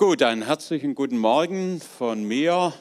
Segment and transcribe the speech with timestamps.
[0.00, 2.72] Gut, einen herzlichen guten Morgen von mir.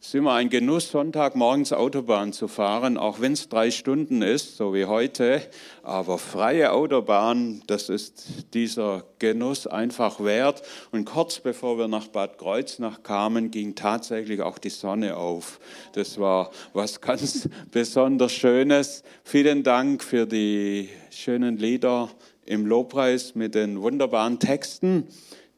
[0.00, 4.56] Es ist immer ein Genuss, Sonntagmorgens Autobahn zu fahren, auch wenn es drei Stunden ist,
[4.56, 5.42] so wie heute.
[5.82, 10.62] Aber freie Autobahn, das ist dieser Genuss einfach wert.
[10.90, 15.60] Und kurz bevor wir nach Bad Kreuznach kamen, ging tatsächlich auch die Sonne auf.
[15.92, 19.02] Das war was ganz besonders Schönes.
[19.22, 22.08] Vielen Dank für die schönen Lieder
[22.46, 25.08] im Lobpreis mit den wunderbaren Texten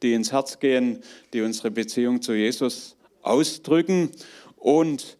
[0.01, 4.11] die ins Herz gehen, die unsere Beziehung zu Jesus ausdrücken.
[4.57, 5.17] Und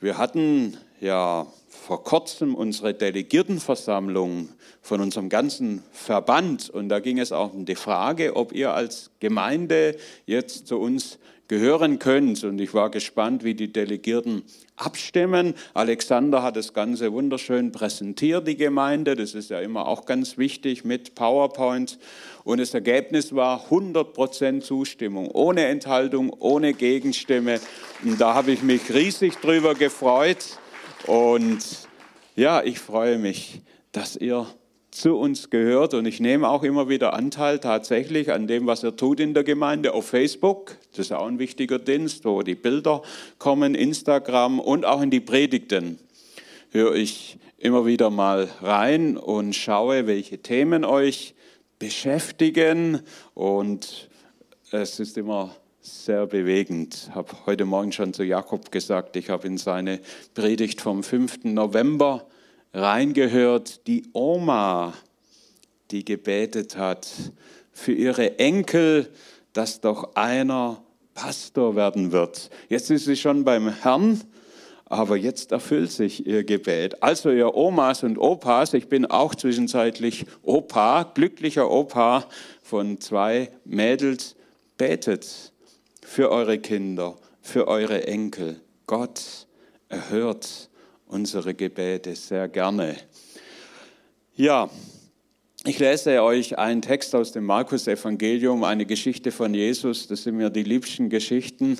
[0.00, 4.50] wir hatten ja vor kurzem unsere Delegiertenversammlung
[4.82, 9.10] von unserem ganzen Verband und da ging es auch um die Frage, ob ihr als
[9.20, 11.18] Gemeinde jetzt zu uns
[11.52, 12.42] gehören könnt.
[12.44, 14.42] Und ich war gespannt, wie die Delegierten
[14.76, 15.52] abstimmen.
[15.74, 19.16] Alexander hat das Ganze wunderschön präsentiert, die Gemeinde.
[19.16, 21.98] Das ist ja immer auch ganz wichtig mit PowerPoint.
[22.44, 27.60] Und das Ergebnis war 100% Zustimmung, ohne Enthaltung, ohne Gegenstimme.
[28.02, 30.58] Und da habe ich mich riesig drüber gefreut.
[31.06, 31.86] Und
[32.34, 33.60] ja, ich freue mich,
[33.92, 34.46] dass ihr
[34.92, 38.94] zu uns gehört und ich nehme auch immer wieder Anteil tatsächlich an dem, was er
[38.94, 40.76] tut in der Gemeinde auf Facebook.
[40.90, 43.02] Das ist auch ein wichtiger Dienst, wo die Bilder
[43.38, 45.98] kommen, Instagram und auch in die Predigten
[46.70, 51.34] höre ich immer wieder mal rein und schaue, welche Themen euch
[51.78, 53.00] beschäftigen
[53.34, 54.10] und
[54.70, 57.08] es ist immer sehr bewegend.
[57.08, 60.00] Ich habe heute Morgen schon zu Jakob gesagt, ich habe in seine
[60.34, 61.44] Predigt vom 5.
[61.44, 62.26] November
[62.72, 64.94] reingehört, die Oma,
[65.90, 67.08] die gebetet hat
[67.72, 69.10] für ihre Enkel,
[69.52, 70.82] dass doch einer
[71.14, 72.50] Pastor werden wird.
[72.68, 74.22] Jetzt ist sie schon beim Herrn,
[74.86, 77.02] aber jetzt erfüllt sich ihr Gebet.
[77.02, 82.26] Also ihr Omas und Opas, ich bin auch zwischenzeitlich Opa, glücklicher Opa
[82.62, 84.36] von zwei Mädels,
[84.78, 85.52] betet
[86.02, 88.60] für eure Kinder, für eure Enkel.
[88.86, 89.46] Gott
[89.88, 90.68] erhört
[91.12, 92.96] unsere Gebete sehr gerne.
[94.34, 94.70] Ja,
[95.64, 100.08] ich lese euch einen Text aus dem Markus-Evangelium, eine Geschichte von Jesus.
[100.08, 101.76] Das sind mir die liebsten Geschichten.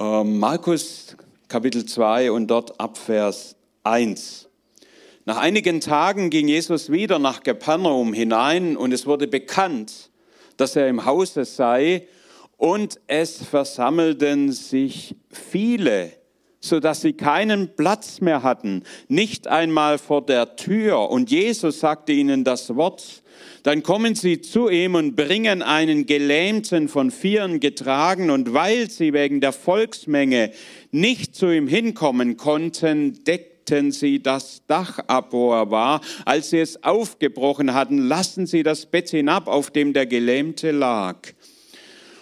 [0.00, 1.14] Ähm, Markus
[1.48, 3.54] Kapitel 2 und dort ab Vers
[3.84, 4.48] 1.
[5.26, 10.10] Nach einigen Tagen ging Jesus wieder nach Kapernaum hinein und es wurde bekannt,
[10.56, 12.08] dass er im Hause sei
[12.56, 16.17] und es versammelten sich viele
[16.60, 21.10] so dass sie keinen Platz mehr hatten, nicht einmal vor der Tür.
[21.10, 23.22] Und Jesus sagte ihnen das Wort.
[23.62, 28.30] Dann kommen sie zu ihm und bringen einen Gelähmten von Vieren getragen.
[28.30, 30.50] Und weil sie wegen der Volksmenge
[30.90, 36.00] nicht zu ihm hinkommen konnten, deckten sie das Dach ab, wo er war.
[36.24, 41.18] Als sie es aufgebrochen hatten, lassen sie das Bett hinab, auf dem der Gelähmte lag.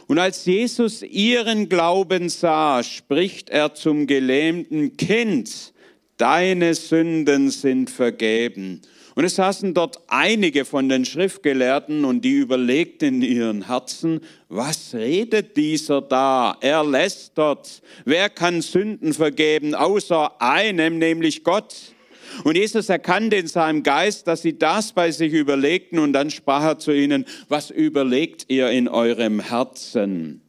[0.07, 5.73] Und als Jesus ihren Glauben sah, spricht er zum gelähmten Kind,
[6.17, 8.83] deine Sünden sind vergeben.
[9.17, 14.95] Und es saßen dort einige von den Schriftgelehrten und die überlegten in ihren Herzen, was
[14.95, 16.57] redet dieser da?
[16.61, 17.81] Er lästert.
[18.05, 21.96] Wer kann Sünden vergeben außer einem, nämlich Gott?
[22.45, 26.63] Und Jesus erkannte in seinem Geist, dass sie das bei sich überlegten und dann sprach
[26.63, 30.43] er zu ihnen, was überlegt ihr in eurem Herzen?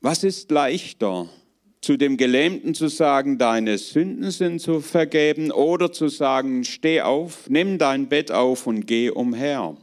[0.00, 1.28] Was ist leichter,
[1.80, 7.48] zu dem Gelähmten zu sagen, deine Sünden sind zu vergeben oder zu sagen, steh auf,
[7.48, 9.76] nimm dein Bett auf und geh umher?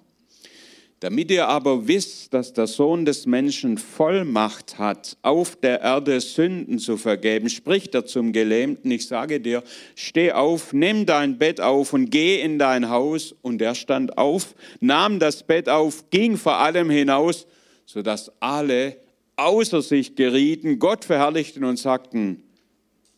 [1.01, 6.79] Damit ihr aber wisst, dass der Sohn des Menschen Vollmacht hat, auf der Erde Sünden
[6.79, 9.61] zu vergeben, spricht er zum Gelähmten, ich sage dir,
[9.95, 13.35] steh auf, nimm dein Bett auf und geh in dein Haus.
[13.41, 17.45] Und er stand auf, nahm das Bett auf, ging vor allem hinaus,
[17.85, 18.95] sodass alle
[19.35, 22.41] außer sich gerieten, Gott verherrlichten und sagten,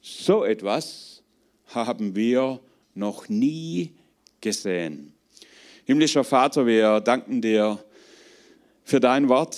[0.01, 1.21] so etwas
[1.67, 2.59] haben wir
[2.95, 3.93] noch nie
[4.41, 5.13] gesehen.
[5.87, 7.81] Himmlischer Vater, wir danken dir
[8.83, 9.57] für dein Wort.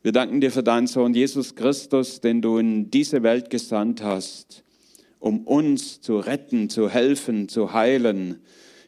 [0.00, 4.64] Wir danken dir für deinen Sohn Jesus Christus, den du in diese Welt gesandt hast,
[5.18, 8.40] um uns zu retten, zu helfen, zu heilen.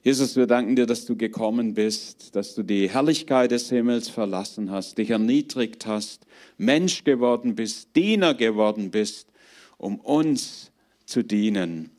[0.03, 4.71] Jesus, wir danken dir, dass du gekommen bist, dass du die Herrlichkeit des Himmels verlassen
[4.71, 6.25] hast, dich erniedrigt hast,
[6.57, 9.29] Mensch geworden bist, Diener geworden bist,
[9.77, 10.73] um uns
[11.05, 11.91] zu dienen.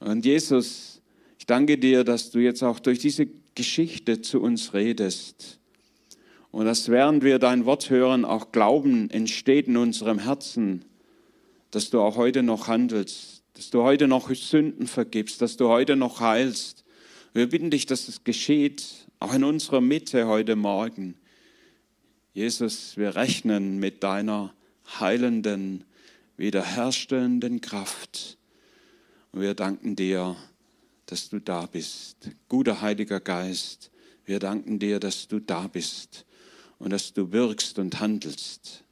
[0.00, 1.00] Und Jesus,
[1.38, 3.28] ich danke dir, dass du jetzt auch durch diese
[3.60, 5.58] Geschichte zu uns redest.
[6.50, 10.86] Und dass während wir dein Wort hören, auch Glauben entsteht in unserem Herzen,
[11.70, 15.94] dass du auch heute noch handelst, dass du heute noch Sünden vergibst, dass du heute
[15.94, 16.84] noch heilst.
[17.34, 21.16] Wir bitten dich, dass es geschieht, auch in unserer Mitte heute Morgen.
[22.32, 24.54] Jesus, wir rechnen mit deiner
[25.00, 25.84] heilenden,
[26.38, 28.38] wiederherstellenden Kraft.
[29.32, 30.34] Und wir danken dir,
[31.10, 32.30] dass du da bist.
[32.48, 33.90] Guter Heiliger Geist,
[34.24, 36.24] wir danken dir, dass du da bist
[36.78, 38.84] und dass du wirkst und handelst.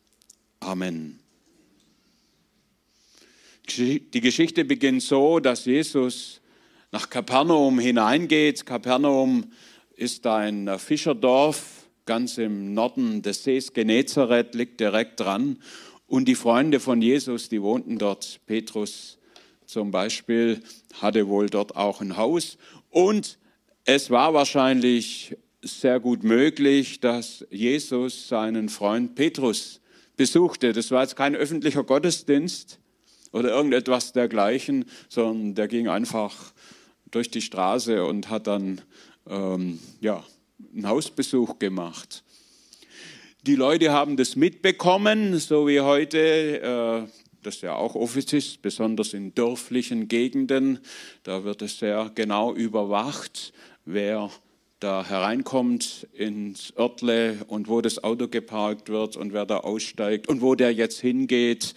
[0.61, 1.21] Amen.
[3.77, 6.41] Die Geschichte beginnt so, dass Jesus
[6.91, 8.67] nach Kapernaum hineingeht.
[8.67, 9.53] Kapernaum
[9.95, 15.59] ist ein Fischerdorf ganz im Norden des Sees Genezareth, liegt direkt dran.
[16.07, 18.41] Und die Freunde von Jesus, die wohnten dort.
[18.47, 19.18] Petrus
[19.69, 20.63] zum Beispiel
[20.95, 22.57] hatte wohl dort auch ein Haus.
[22.89, 23.39] Und
[23.85, 29.83] es war wahrscheinlich sehr gut möglich, dass Jesus seinen Freund Petrus
[30.17, 30.73] besuchte.
[30.73, 32.81] Das war jetzt kein öffentlicher Gottesdienst
[33.31, 36.55] oder irgendetwas dergleichen, sondern der ging einfach
[37.11, 38.81] durch die Straße und hat dann
[39.29, 40.25] ähm, ja,
[40.75, 42.25] einen Hausbesuch gemacht.
[43.47, 49.15] Die Leute haben das mitbekommen, so wie heute, äh, das ja auch oft ist, besonders
[49.15, 50.81] in dörflichen Gegenden.
[51.23, 53.53] Da wird es sehr genau überwacht,
[53.85, 54.31] wer
[54.81, 60.41] da hereinkommt ins Örtle und wo das Auto geparkt wird und wer da aussteigt und
[60.41, 61.75] wo der jetzt hingeht.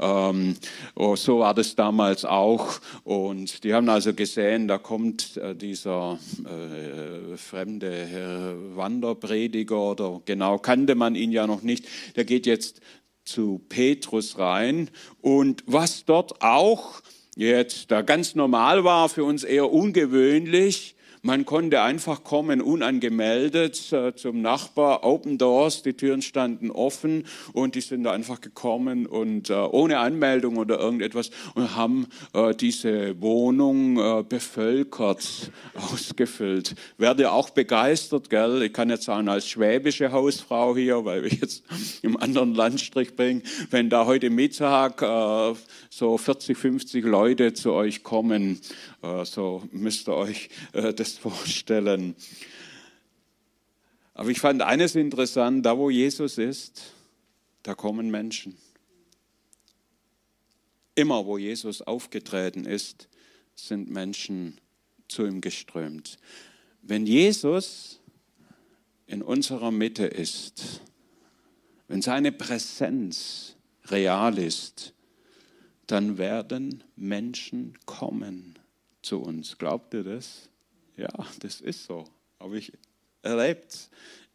[0.00, 0.56] Ähm,
[0.94, 2.80] oh, so war das damals auch.
[3.02, 10.58] Und die haben also gesehen, da kommt äh, dieser äh, fremde äh, Wanderprediger oder genau
[10.58, 11.86] kannte man ihn ja noch nicht.
[12.14, 12.80] Der geht jetzt
[13.24, 14.90] zu Petrus rein.
[15.20, 17.00] Und was dort auch
[17.36, 20.93] jetzt da ganz normal war, für uns eher ungewöhnlich,
[21.24, 27.24] man konnte einfach kommen, unangemeldet äh, zum Nachbar, Open Doors, die Türen standen offen
[27.54, 32.54] und die sind da einfach gekommen und äh, ohne Anmeldung oder irgendetwas und haben äh,
[32.54, 36.74] diese Wohnung äh, bevölkert, ausgefüllt.
[36.98, 38.62] Werde auch begeistert, gell?
[38.62, 41.64] Ich kann jetzt sagen, als schwäbische Hausfrau hier, weil ich jetzt
[42.02, 45.54] im anderen Landstrich bin, wenn da heute Mittag äh,
[45.88, 48.60] so 40, 50 Leute zu euch kommen
[49.24, 52.16] so müsst ihr euch äh, das vorstellen.
[54.14, 56.92] Aber ich fand eines interessant, da wo Jesus ist,
[57.62, 58.56] da kommen Menschen.
[60.94, 63.08] Immer wo Jesus aufgetreten ist,
[63.56, 64.60] sind Menschen
[65.08, 66.18] zu ihm geströmt.
[66.82, 68.00] Wenn Jesus
[69.06, 70.80] in unserer Mitte ist,
[71.88, 73.56] wenn seine Präsenz
[73.86, 74.94] real ist,
[75.86, 78.58] dann werden Menschen kommen
[79.04, 79.58] zu uns.
[79.58, 80.48] Glaubt ihr das?
[80.96, 82.04] Ja, das ist so.
[82.40, 82.72] Habe ich
[83.22, 83.88] erlebt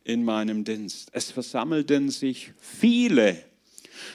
[0.03, 1.09] in meinem Dienst.
[1.13, 3.43] Es versammelten sich viele,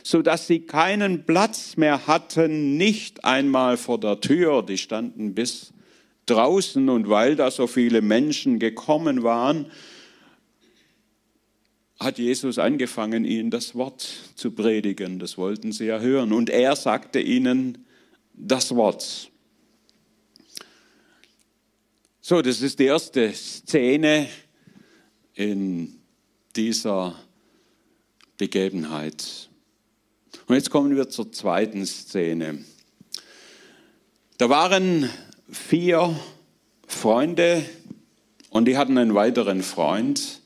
[0.03, 4.63] sodass sie keinen Platz mehr hatten, nicht einmal vor der Tür.
[4.63, 5.73] Die standen bis
[6.27, 9.71] draußen und weil da so viele Menschen gekommen waren,
[12.01, 15.19] hat Jesus angefangen, ihnen das Wort zu predigen.
[15.19, 16.33] Das wollten sie ja hören.
[16.33, 17.87] Und er sagte ihnen
[18.35, 19.31] das Wort.
[22.27, 24.31] So, das ist die erste Szene
[25.35, 26.01] in
[26.57, 27.15] dieser
[28.39, 29.51] Begebenheit.
[30.47, 32.65] Und jetzt kommen wir zur zweiten Szene.
[34.39, 35.11] Da waren
[35.51, 36.19] vier
[36.87, 37.63] Freunde
[38.49, 40.41] und die hatten einen weiteren Freund.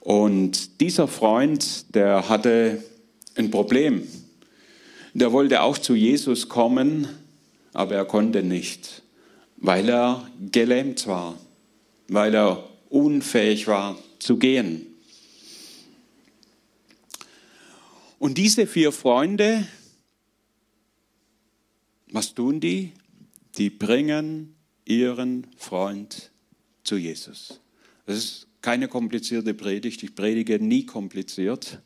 [0.00, 2.82] Und dieser Freund, der hatte
[3.34, 4.08] ein Problem.
[5.12, 7.06] Der wollte auch zu Jesus kommen,
[7.74, 9.02] aber er konnte nicht
[9.66, 11.36] weil er gelähmt war,
[12.06, 14.86] weil er unfähig war zu gehen.
[18.20, 19.66] Und diese vier Freunde,
[22.12, 22.92] was tun die?
[23.58, 24.54] Die bringen
[24.84, 26.30] ihren Freund
[26.84, 27.60] zu Jesus.
[28.06, 30.00] Das ist keine komplizierte Predigt.
[30.04, 31.80] Ich predige nie kompliziert.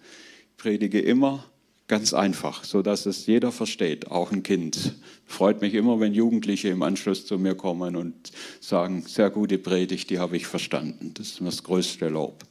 [0.51, 1.51] Ich predige immer
[1.91, 4.95] Ganz einfach, so dass es jeder versteht, auch ein Kind.
[5.27, 8.31] Freut mich immer, wenn Jugendliche im Anschluss zu mir kommen und
[8.61, 11.15] sagen, sehr gute Predigt, die habe ich verstanden.
[11.15, 12.45] Das ist das größte Lob.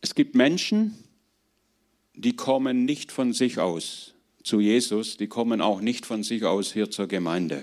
[0.00, 0.94] Es gibt Menschen,
[2.14, 6.72] die kommen nicht von sich aus zu Jesus, die kommen auch nicht von sich aus
[6.72, 7.62] hier zur Gemeinde.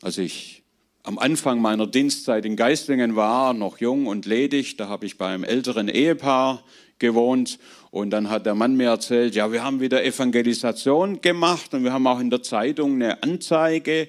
[0.00, 0.62] Als ich
[1.06, 4.76] am Anfang meiner Dienstzeit in Geislingen war, noch jung und ledig.
[4.76, 6.64] Da habe ich bei einem älteren Ehepaar
[6.98, 7.60] gewohnt.
[7.92, 11.92] Und dann hat der Mann mir erzählt, ja, wir haben wieder Evangelisation gemacht und wir
[11.92, 14.08] haben auch in der Zeitung eine Anzeige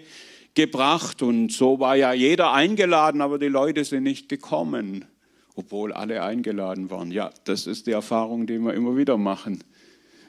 [0.55, 1.21] gebracht.
[1.21, 5.05] Und so war ja jeder eingeladen, aber die Leute sind nicht gekommen,
[5.53, 7.11] obwohl alle eingeladen waren.
[7.11, 9.63] Ja, das ist die Erfahrung, die wir immer wieder machen.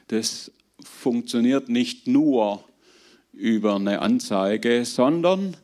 [0.09, 0.53] Das
[0.85, 2.63] funktioniert nicht nur
[3.33, 5.57] über eine Anzeige, sondern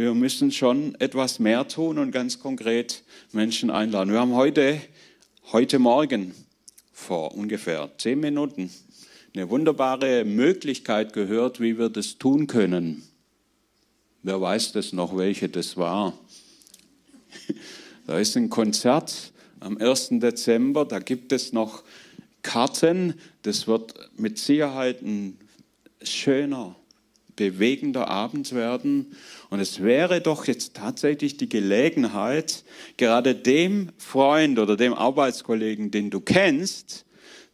[0.00, 3.02] wir müssen schon etwas mehr tun und ganz konkret
[3.32, 4.10] Menschen einladen.
[4.10, 4.80] Wir haben heute,
[5.52, 6.34] heute Morgen
[6.90, 8.70] vor ungefähr zehn Minuten
[9.34, 13.02] eine wunderbare Möglichkeit gehört, wie wir das tun können.
[14.22, 16.18] Wer weiß das noch, welche das war?
[18.06, 20.12] Da ist ein Konzert am 1.
[20.12, 21.82] Dezember, da gibt es noch
[22.40, 23.20] Karten.
[23.42, 25.36] Das wird mit Sicherheit ein
[26.02, 26.74] schöner,
[27.36, 29.14] bewegender Abend werden.
[29.50, 32.64] Und es wäre doch jetzt tatsächlich die Gelegenheit,
[32.96, 37.04] gerade dem Freund oder dem Arbeitskollegen, den du kennst,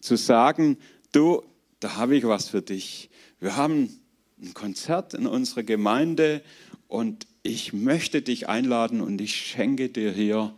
[0.00, 0.76] zu sagen,
[1.12, 1.42] du,
[1.80, 3.08] da habe ich was für dich.
[3.40, 3.98] Wir haben
[4.40, 6.42] ein Konzert in unserer Gemeinde
[6.86, 10.54] und ich möchte dich einladen und ich schenke dir hier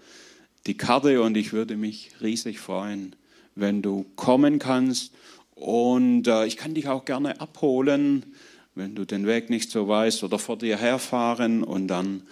[0.66, 3.14] die Karte und ich würde mich riesig freuen,
[3.54, 5.14] wenn du kommen kannst.
[5.54, 8.34] Und äh, ich kann dich auch gerne abholen,
[8.78, 12.22] wenn du den Weg nicht so weißt oder vor dir herfahren und dann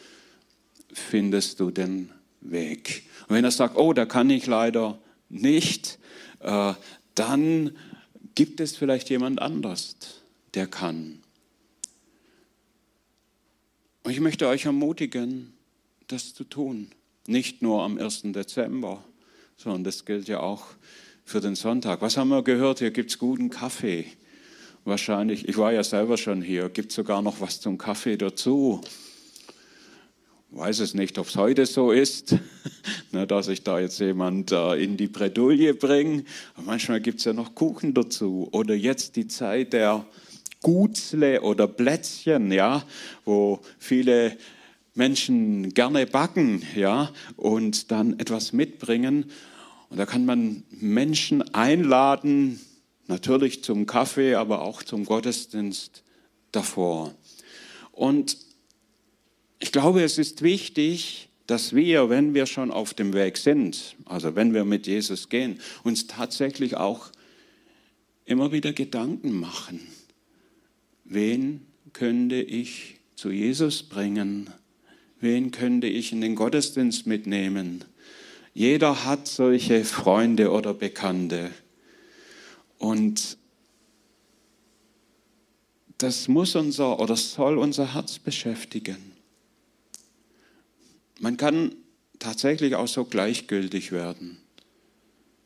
[0.92, 3.02] findest du den Weg.
[3.28, 4.98] Und wenn er sagt, oh, da kann ich leider
[5.28, 5.98] nicht,
[6.40, 6.72] äh,
[7.16, 7.72] dann
[8.36, 9.96] gibt es vielleicht jemand anders,
[10.54, 11.18] der kann.
[14.04, 15.52] Und ich möchte euch ermutigen,
[16.06, 16.92] das zu tun.
[17.26, 18.22] Nicht nur am 1.
[18.26, 19.02] Dezember,
[19.56, 20.66] sondern das gilt ja auch
[21.24, 22.02] für den Sonntag.
[22.02, 22.78] Was haben wir gehört?
[22.78, 24.06] Hier gibt es guten Kaffee.
[24.86, 28.80] Wahrscheinlich, ich war ja selber schon hier, gibt es sogar noch was zum Kaffee dazu.
[30.52, 32.36] Weiß es nicht, ob es heute so ist,
[33.10, 36.22] ne, dass ich da jetzt jemand äh, in die Bredouille bringe.
[36.64, 38.48] Manchmal gibt es ja noch Kuchen dazu.
[38.52, 40.06] Oder jetzt die Zeit der
[40.62, 42.84] Gutzle oder Plätzchen, ja,
[43.24, 44.36] wo viele
[44.94, 49.32] Menschen gerne backen, ja, und dann etwas mitbringen.
[49.90, 52.60] Und da kann man Menschen einladen,
[53.08, 56.02] natürlich zum Kaffee, aber auch zum Gottesdienst
[56.52, 57.14] davor.
[57.92, 58.38] Und
[59.58, 64.34] ich glaube, es ist wichtig, dass wir, wenn wir schon auf dem Weg sind, also
[64.34, 67.10] wenn wir mit Jesus gehen, uns tatsächlich auch
[68.24, 69.80] immer wieder Gedanken machen.
[71.04, 74.50] Wen könnte ich zu Jesus bringen?
[75.20, 77.84] Wen könnte ich in den Gottesdienst mitnehmen?
[78.52, 81.50] Jeder hat solche Freunde oder Bekannte.
[82.78, 83.38] Und
[85.98, 89.12] das muss unser oder soll unser Herz beschäftigen.
[91.20, 91.74] Man kann
[92.18, 94.38] tatsächlich auch so gleichgültig werden,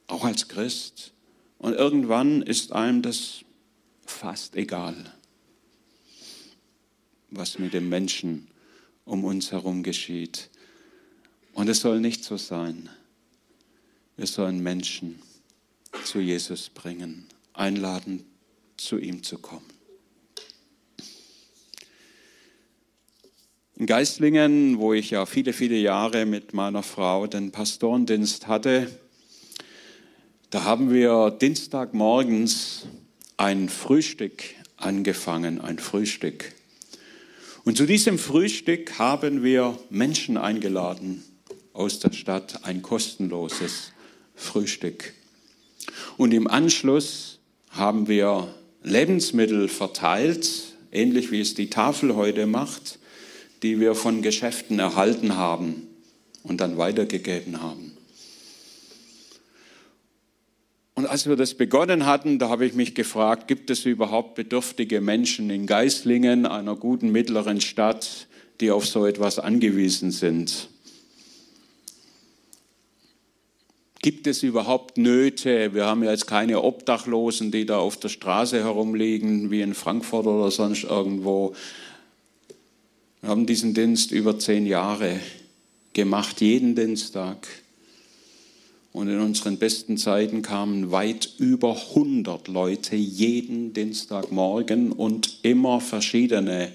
[0.08, 1.12] auch als Christ.
[1.58, 3.44] Und irgendwann ist einem das
[4.04, 5.12] fast egal
[7.30, 8.48] was mit den Menschen
[9.04, 10.50] um uns herum geschieht.
[11.52, 12.88] Und es soll nicht so sein.
[14.16, 15.20] Wir sollen Menschen
[16.04, 18.24] zu Jesus bringen, einladen,
[18.76, 19.66] zu ihm zu kommen.
[23.76, 28.90] In Geistlingen, wo ich ja viele, viele Jahre mit meiner Frau den Pastorendienst hatte,
[30.50, 32.86] da haben wir Dienstagmorgens
[33.36, 34.42] ein Frühstück
[34.76, 36.52] angefangen, ein Frühstück.
[37.64, 41.22] Und zu diesem Frühstück haben wir Menschen eingeladen
[41.72, 43.92] aus der Stadt, ein kostenloses
[44.34, 45.14] Frühstück.
[46.16, 47.38] Und im Anschluss
[47.70, 50.48] haben wir Lebensmittel verteilt,
[50.92, 52.98] ähnlich wie es die Tafel heute macht,
[53.62, 55.86] die wir von Geschäften erhalten haben
[56.42, 57.96] und dann weitergegeben haben.
[60.94, 65.00] Und als wir das begonnen hatten, da habe ich mich gefragt, gibt es überhaupt bedürftige
[65.00, 68.26] Menschen in Geislingen, einer guten mittleren Stadt,
[68.60, 70.69] die auf so etwas angewiesen sind?
[74.02, 75.74] Gibt es überhaupt Nöte?
[75.74, 80.26] Wir haben ja jetzt keine Obdachlosen, die da auf der Straße herumliegen, wie in Frankfurt
[80.26, 81.54] oder sonst irgendwo.
[83.20, 85.20] Wir haben diesen Dienst über zehn Jahre
[85.92, 87.46] gemacht, jeden Dienstag.
[88.92, 96.72] Und in unseren besten Zeiten kamen weit über 100 Leute jeden Dienstagmorgen und immer verschiedene.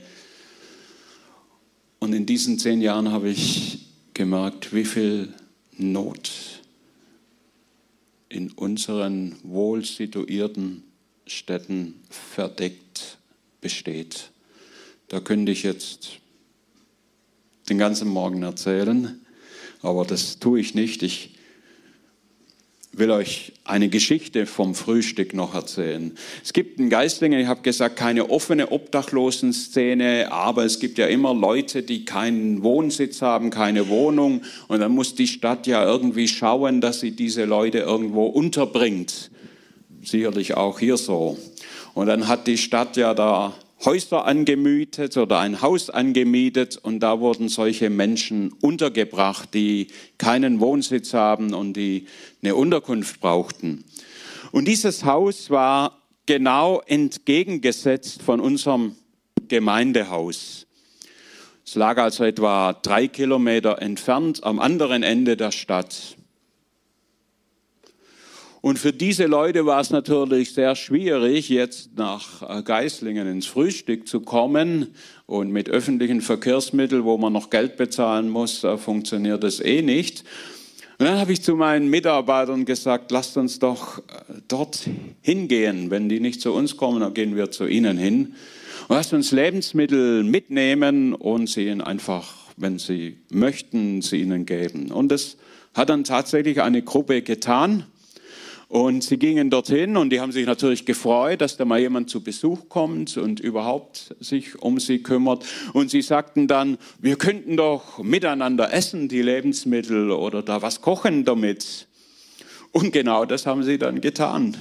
[1.97, 3.79] Und in diesen zehn Jahren habe ich
[4.13, 5.33] gemerkt, wie viel
[5.77, 6.54] Not
[8.35, 10.83] in unseren wohl situierten
[11.25, 13.17] Städten verdeckt
[13.61, 14.29] besteht.
[15.07, 16.19] Da könnte ich jetzt
[17.69, 19.25] den ganzen Morgen erzählen,
[19.81, 21.01] aber das tue ich nicht.
[21.01, 21.34] Ich
[22.97, 26.17] will euch eine Geschichte vom Frühstück noch erzählen.
[26.43, 31.33] Es gibt in Geistlingen, ich habe gesagt, keine offene Obdachlosenszene, aber es gibt ja immer
[31.33, 34.43] Leute, die keinen Wohnsitz haben, keine Wohnung.
[34.67, 39.29] Und dann muss die Stadt ja irgendwie schauen, dass sie diese Leute irgendwo unterbringt.
[40.01, 41.37] Sicherlich auch hier so.
[41.93, 47.19] Und dann hat die Stadt ja da Häuser angemietet oder ein Haus angemietet und da
[47.19, 52.05] wurden solche Menschen untergebracht, die keinen Wohnsitz haben und die
[52.41, 53.83] eine Unterkunft brauchten.
[54.51, 58.95] Und dieses Haus war genau entgegengesetzt von unserem
[59.47, 60.65] Gemeindehaus.
[61.65, 66.15] Es lag also etwa drei Kilometer entfernt am anderen Ende der Stadt.
[68.65, 74.07] Und für diese Leute war es natürlich sehr schwierig, jetzt nach äh, Geislingen ins Frühstück
[74.07, 74.87] zu kommen.
[75.27, 80.23] Und mit öffentlichen Verkehrsmitteln, wo man noch Geld bezahlen muss, funktioniert das eh nicht.
[80.97, 84.01] Und dann habe ich zu meinen Mitarbeitern gesagt, lasst uns doch äh,
[84.47, 84.89] dort
[85.21, 85.91] hingehen.
[85.91, 88.33] Wenn die nicht zu uns kommen, dann gehen wir zu ihnen hin.
[88.87, 94.91] Und lasst uns Lebensmittel mitnehmen und sie ihnen einfach, wenn sie möchten, sie ihnen geben.
[94.91, 95.37] Und das
[95.75, 97.83] hat dann tatsächlich eine Gruppe getan.
[98.75, 102.21] Und sie gingen dorthin und die haben sich natürlich gefreut, dass da mal jemand zu
[102.21, 105.45] Besuch kommt und überhaupt sich um sie kümmert.
[105.71, 111.23] Und sie sagten dann, wir könnten doch miteinander essen, die Lebensmittel, oder da was kochen
[111.23, 111.87] damit.
[112.73, 114.57] Und genau das haben sie dann getan.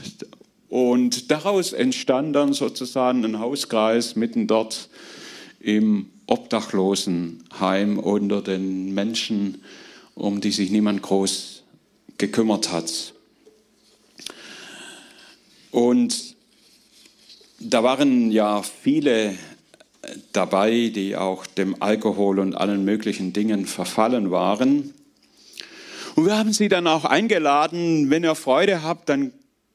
[0.68, 4.90] Und daraus entstand dann sozusagen ein Hauskreis mitten dort
[5.58, 9.64] im Obdachlosenheim unter den Menschen,
[10.14, 11.64] um die sich niemand groß
[12.16, 13.13] gekümmert hat.
[15.74, 16.36] Und
[17.58, 19.34] da waren ja viele
[20.32, 24.94] dabei, die auch dem Alkohol und allen möglichen Dingen verfallen waren.
[26.14, 29.32] Und wir haben sie dann auch eingeladen, wenn ihr Freude habt, dann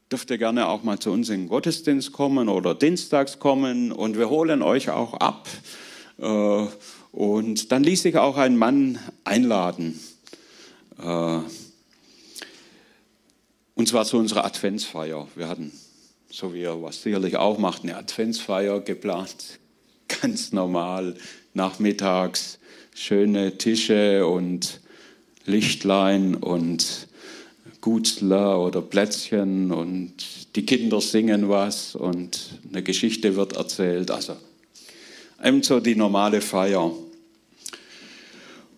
[0.10, 4.18] dürft ihr gerne auch mal zu uns in den Gottesdienst kommen oder dienstags kommen und
[4.18, 5.50] wir holen euch auch ab.
[6.18, 6.66] Äh,
[7.12, 10.00] und dann ließ sich auch ein Mann einladen.
[10.98, 11.40] Äh,
[13.76, 15.28] und zwar zu unserer Adventsfeier.
[15.36, 15.74] Wir hatten
[16.32, 19.60] so wie er was sicherlich auch macht, eine Adventsfeier geplant.
[20.22, 21.16] Ganz normal,
[21.54, 22.60] nachmittags
[22.94, 24.82] schöne Tische und
[25.46, 27.08] Lichtlein und
[27.82, 34.12] Gutzler oder Plätzchen und die Kinder singen was und eine Geschichte wird erzählt.
[34.12, 34.36] Also
[35.44, 36.92] eben so die normale Feier.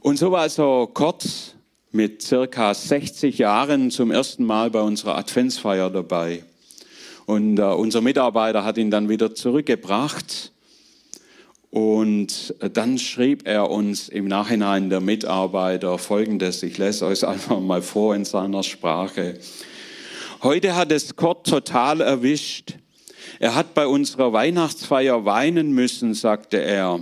[0.01, 1.55] Und so war also Kurt
[1.91, 6.43] mit circa 60 Jahren zum ersten Mal bei unserer Adventsfeier dabei.
[7.31, 10.51] Und äh, unser Mitarbeiter hat ihn dann wieder zurückgebracht.
[11.69, 16.61] Und äh, dann schrieb er uns im Nachhinein, der Mitarbeiter, folgendes.
[16.61, 19.39] Ich lese euch einfach mal vor in seiner Sprache.
[20.43, 22.73] Heute hat es Kurt total erwischt.
[23.39, 26.99] Er hat bei unserer Weihnachtsfeier weinen müssen, sagte er.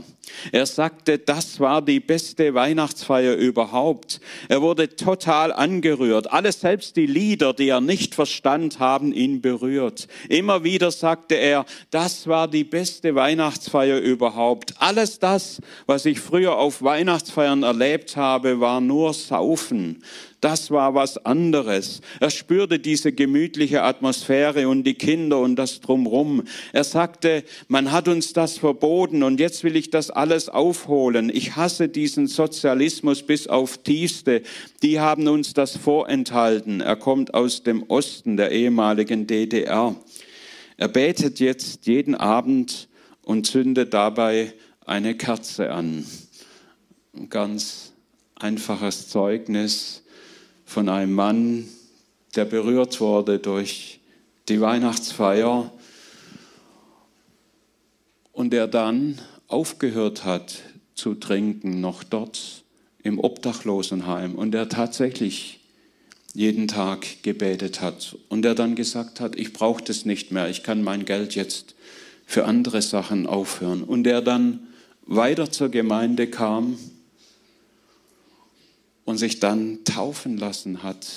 [0.52, 4.22] Er sagte, das war die beste Weihnachtsfeier überhaupt.
[4.48, 6.32] Er wurde total angerührt.
[6.32, 10.08] Alles, selbst die Lieder, die er nicht verstand, haben ihn berührt.
[10.28, 14.74] Immer wieder sagte er, das war die beste Weihnachtsfeier überhaupt.
[14.80, 20.04] Alles das, was ich früher auf Weihnachtsfeiern erlebt habe, war nur Saufen.
[20.42, 22.00] Das war was anderes.
[22.22, 26.44] Er spürte diese gemütliche Atmosphäre und die Kinder und das drumrum.
[26.72, 31.30] Er sagte, man hat uns das verboten und jetzt will ich das alles aufholen.
[31.30, 34.42] Ich hasse diesen Sozialismus bis auf tiefste.
[34.82, 36.80] Die haben uns das vorenthalten.
[36.80, 39.94] Er kommt aus dem Osten der ehemaligen DDR.
[40.78, 42.88] Er betet jetzt jeden Abend
[43.24, 44.54] und zündet dabei
[44.86, 46.06] eine Kerze an.
[47.14, 47.92] Ein ganz
[48.36, 50.04] einfaches Zeugnis
[50.70, 51.68] von einem Mann,
[52.36, 54.00] der berührt wurde durch
[54.50, 55.72] die Weihnachtsfeier
[58.32, 60.62] und der dann aufgehört hat
[60.94, 62.64] zu trinken, noch dort
[63.02, 65.60] im Obdachlosenheim und der tatsächlich
[66.36, 70.62] jeden Tag gebetet hat und der dann gesagt hat, ich brauche das nicht mehr, ich
[70.62, 71.74] kann mein Geld jetzt
[72.28, 74.68] für andere Sachen aufhören und der dann
[75.08, 76.78] weiter zur Gemeinde kam
[79.10, 81.08] und sich dann taufen lassen hat.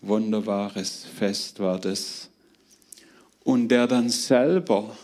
[0.00, 2.28] Wunderbares Fest war das.
[3.44, 4.96] Und der dann selber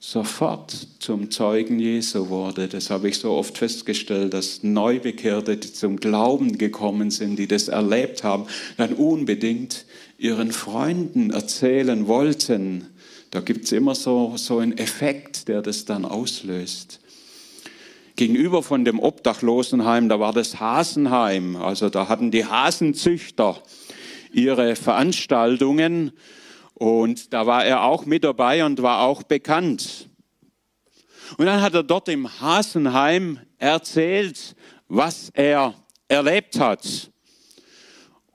[0.00, 2.66] sofort zum Zeugen Jesu wurde.
[2.66, 7.68] Das habe ich so oft festgestellt, dass Neubekehrte, die zum Glauben gekommen sind, die das
[7.68, 8.46] erlebt haben,
[8.78, 9.86] dann unbedingt
[10.18, 12.88] ihren Freunden erzählen wollten.
[13.30, 16.98] Da gibt es immer so, so einen Effekt, der das dann auslöst
[18.22, 21.56] gegenüber von dem Obdachlosenheim, da war das Hasenheim.
[21.56, 23.60] Also da hatten die Hasenzüchter
[24.32, 26.12] ihre Veranstaltungen
[26.74, 30.08] und da war er auch mit dabei und war auch bekannt.
[31.36, 34.54] Und dann hat er dort im Hasenheim erzählt,
[34.86, 35.74] was er
[36.06, 37.10] erlebt hat.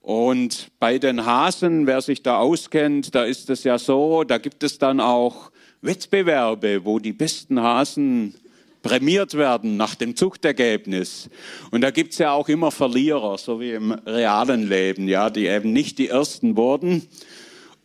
[0.01, 4.63] Und bei den Hasen, wer sich da auskennt, da ist es ja so, da gibt
[4.63, 8.35] es dann auch Wettbewerbe, wo die besten Hasen
[8.81, 11.29] prämiert werden nach dem Zuchtergebnis.
[11.71, 15.73] Und da gibt's ja auch immer Verlierer, so wie im realen Leben, ja, die eben
[15.73, 17.07] nicht die Ersten wurden.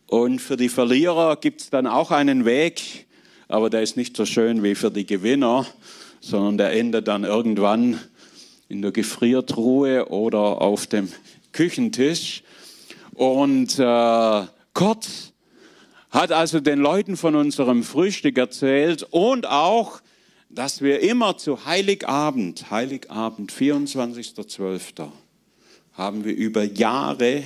[0.07, 3.07] Und für die Verlierer gibt's dann auch einen Weg,
[3.47, 5.65] aber der ist nicht so schön wie für die Gewinner,
[6.19, 7.99] sondern der endet dann irgendwann
[8.69, 11.09] in der Gefriertruhe oder auf dem
[11.51, 12.43] Küchentisch.
[13.13, 15.07] Und äh, Gott
[16.09, 20.02] hat also den Leuten von unserem Frühstück erzählt und auch
[20.53, 25.09] dass wir immer zu Heiligabend, Heiligabend, 24.12.,
[25.93, 27.43] haben wir über Jahre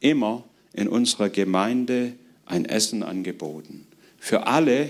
[0.00, 3.86] immer in unserer Gemeinde ein Essen angeboten.
[4.18, 4.88] Für alle,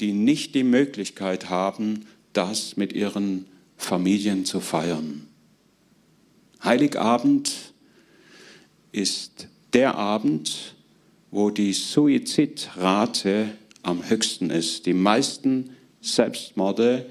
[0.00, 3.46] die nicht die Möglichkeit haben, das mit ihren
[3.76, 5.26] Familien zu feiern.
[6.62, 7.72] Heiligabend
[8.92, 10.74] ist der Abend,
[11.30, 13.50] wo die Suizidrate
[13.82, 14.86] am höchsten ist.
[14.86, 17.06] Die meisten Selbstmorde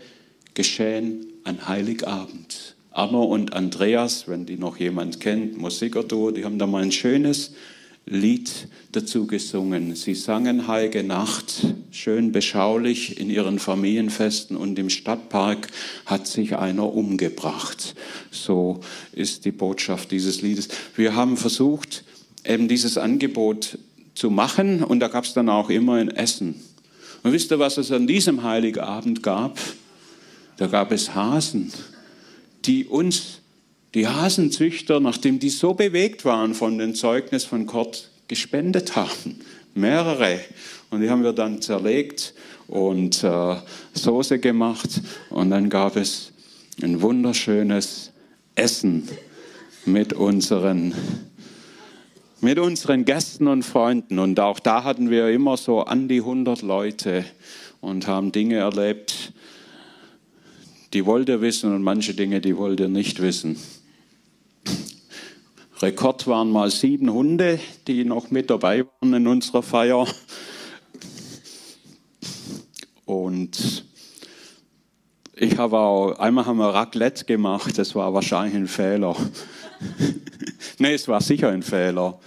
[0.54, 2.76] geschehen an Heiligabend.
[2.92, 7.54] Arno und Andreas, wenn die noch jemand kennt, Musikerduo, die haben da mal ein schönes
[8.08, 9.96] Lied dazu gesungen.
[9.96, 15.68] Sie sangen Heilige Nacht, schön beschaulich in ihren Familienfesten und im Stadtpark
[16.06, 17.96] hat sich einer umgebracht.
[18.32, 18.80] So
[19.12, 20.70] ist die Botschaft dieses Liedes.
[20.96, 22.04] Wir haben versucht,
[22.46, 23.78] eben dieses Angebot
[24.16, 26.56] zu machen und da gab es dann auch immer ein Essen.
[27.28, 29.60] Und wisst ihr, was es an diesem Heiligabend gab?
[30.56, 31.74] Da gab es Hasen,
[32.64, 33.42] die uns,
[33.94, 39.42] die Hasenzüchter, nachdem die so bewegt waren von dem Zeugnis von Gott, gespendet haben.
[39.74, 40.40] Mehrere.
[40.90, 42.34] Und die haben wir dann zerlegt
[42.70, 43.58] und äh,
[43.94, 45.02] Soße gemacht.
[45.30, 46.32] Und dann gab es
[46.82, 48.14] ein wunderschönes
[48.56, 49.10] Essen
[49.84, 50.96] mit unseren
[52.42, 54.20] mit unseren Gästen und Freunden.
[54.20, 57.26] Und auch da hatten wir immer so an die 100 Leute
[57.82, 59.34] und haben Dinge erlebt,
[60.94, 63.58] die wollt ihr wissen und manche Dinge, die wollt ihr nicht wissen.
[65.82, 70.08] Rekord waren mal sieben Hunde, die noch mit dabei waren in unserer Feier.
[73.06, 73.86] Und
[75.36, 79.16] ich habe auch, einmal haben wir Raclette gemacht, das war wahrscheinlich ein Fehler.
[80.80, 82.20] Nee, es war sicher ein Fehler.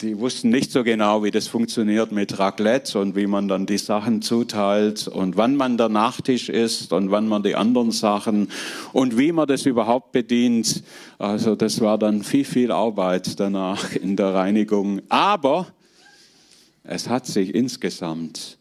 [0.00, 3.78] Die wussten nicht so genau, wie das funktioniert mit Raclette und wie man dann die
[3.78, 8.48] Sachen zuteilt und wann man der Nachtisch ist und wann man die anderen Sachen
[8.92, 10.84] und wie man das überhaupt bedient.
[11.18, 15.02] Also das war dann viel, viel Arbeit danach in der Reinigung.
[15.08, 15.66] Aber
[16.84, 18.58] es hat sich insgesamt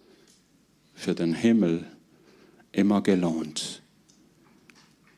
[0.95, 1.85] für den Himmel
[2.71, 3.83] immer gelohnt.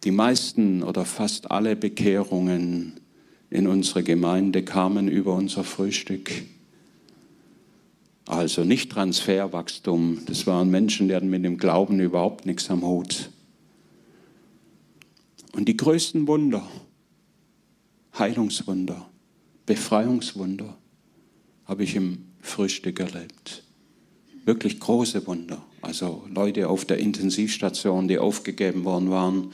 [0.03, 2.99] Die meisten oder fast alle Bekehrungen
[3.49, 6.31] in unsere Gemeinde kamen über unser Frühstück.
[8.25, 13.29] Also nicht Transferwachstum, das waren Menschen, die hatten mit dem Glauben überhaupt nichts am Hut.
[15.53, 16.67] Und die größten Wunder,
[18.19, 19.09] Heilungswunder,
[19.65, 20.77] Befreiungswunder,
[21.65, 23.63] habe ich im Frühstück erlebt.
[24.45, 25.63] Wirklich große Wunder.
[25.81, 29.51] Also Leute auf der Intensivstation, die aufgegeben worden waren,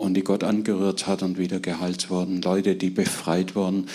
[0.00, 2.40] und die Gott angerührt hat und wieder geheilt wurden.
[2.40, 3.86] Leute, die befreit wurden.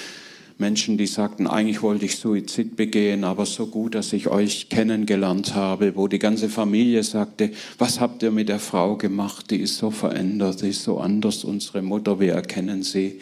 [0.57, 5.53] Menschen, die sagten, eigentlich wollte ich Suizid begehen, aber so gut, dass ich euch kennengelernt
[5.55, 9.51] habe, wo die ganze Familie sagte, was habt ihr mit der Frau gemacht?
[9.51, 13.19] Die ist so verändert, die ist so anders, unsere Mutter, wir erkennen sie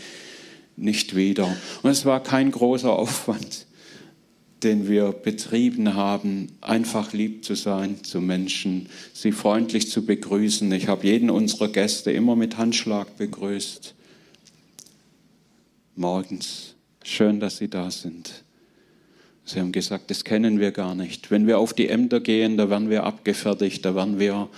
[0.76, 1.56] nicht wieder.
[1.82, 3.66] Und es war kein großer Aufwand
[4.64, 10.72] den wir betrieben haben, einfach lieb zu sein zu Menschen, sie freundlich zu begrüßen.
[10.72, 13.94] Ich habe jeden unserer Gäste immer mit Handschlag begrüßt.
[15.96, 18.44] Morgens, schön, dass Sie da sind.
[19.46, 21.30] Sie haben gesagt, das kennen wir gar nicht.
[21.30, 24.50] Wenn wir auf die Ämter gehen, da werden wir abgefertigt, da werden wir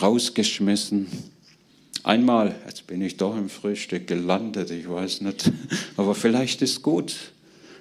[0.00, 1.06] rausgeschmissen.
[2.02, 5.52] Einmal, jetzt bin ich doch im Frühstück gelandet, ich weiß nicht,
[5.96, 7.14] aber vielleicht ist gut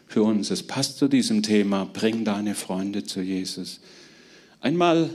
[0.08, 0.50] für uns.
[0.50, 3.82] Es passt zu diesem Thema, bring deine Freunde zu Jesus.
[4.62, 5.10] Einmal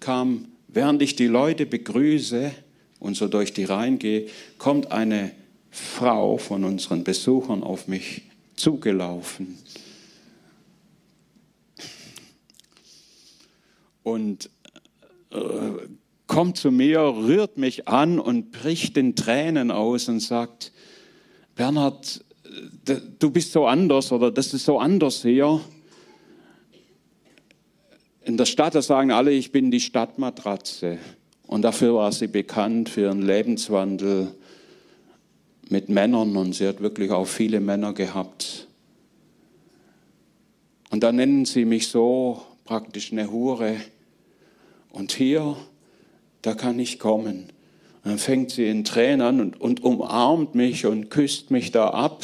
[0.00, 2.52] kam, während ich die Leute begrüße
[3.00, 4.28] und so durch die Reihen gehe,
[4.58, 5.32] kommt eine
[5.70, 8.22] Frau von unseren Besuchern auf mich
[8.54, 9.58] zugelaufen.
[14.02, 14.48] Und
[15.30, 15.38] äh,
[16.26, 20.72] kommt zu mir, rührt mich an und bricht in Tränen aus und sagt,
[21.56, 22.24] Bernhard,
[23.18, 25.60] du bist so anders oder das ist so anders hier.
[28.24, 30.98] In der Stadt, da sagen alle, ich bin die Stadtmatratze.
[31.46, 34.34] Und dafür war sie bekannt für ihren Lebenswandel
[35.68, 38.66] mit Männern und sie hat wirklich auch viele Männer gehabt.
[40.90, 43.76] Und da nennen sie mich so praktisch eine Hure.
[44.90, 45.56] Und hier,
[46.42, 47.52] da kann ich kommen.
[48.06, 52.22] Dann fängt sie in Tränen an und, und umarmt mich und küsst mich da ab.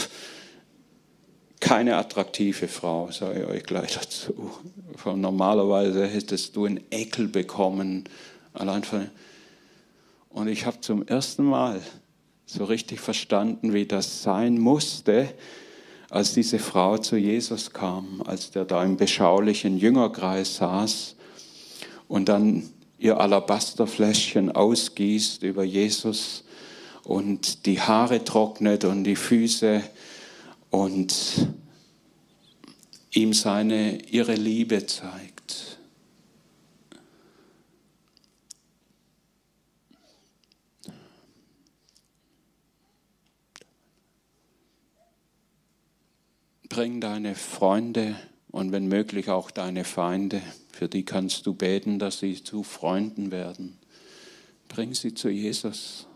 [1.59, 4.53] Keine attraktive Frau, sage ich euch gleich dazu.
[5.05, 8.05] Normalerweise hättest du einen Ekel bekommen.
[8.53, 9.09] Allein von
[10.29, 11.81] und ich habe zum ersten Mal
[12.47, 15.35] so richtig verstanden, wie das sein musste,
[16.11, 21.17] als diese Frau zu Jesus kam, als der da im beschaulichen Jüngerkreis saß
[22.07, 22.71] und dann
[23.03, 26.45] ihr Alabasterfläschchen ausgießt über Jesus
[27.03, 29.83] und die Haare trocknet und die Füße
[30.71, 31.49] und
[33.11, 35.79] ihm seine, ihre Liebe zeigt.
[46.69, 48.15] Bring deine Freunde
[48.53, 50.41] und wenn möglich auch deine Feinde
[50.73, 53.79] für die kannst du beten, dass sie zu Freunden werden.
[54.69, 56.07] Bring sie zu Jesus.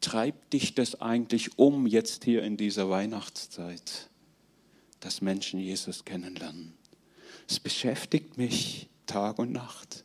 [0.00, 4.08] Treibt dich das eigentlich um jetzt hier in dieser Weihnachtszeit,
[5.00, 6.72] dass Menschen Jesus kennenlernen?
[7.48, 10.04] Es beschäftigt mich Tag und Nacht.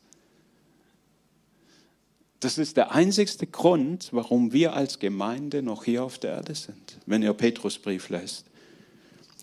[2.40, 7.00] Das ist der einzigste Grund, warum wir als Gemeinde noch hier auf der Erde sind,
[7.06, 8.46] wenn ihr Petrusbrief lässt.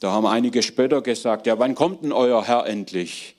[0.04, 3.36] Da haben einige später gesagt, ja, wann kommt denn euer Herr endlich?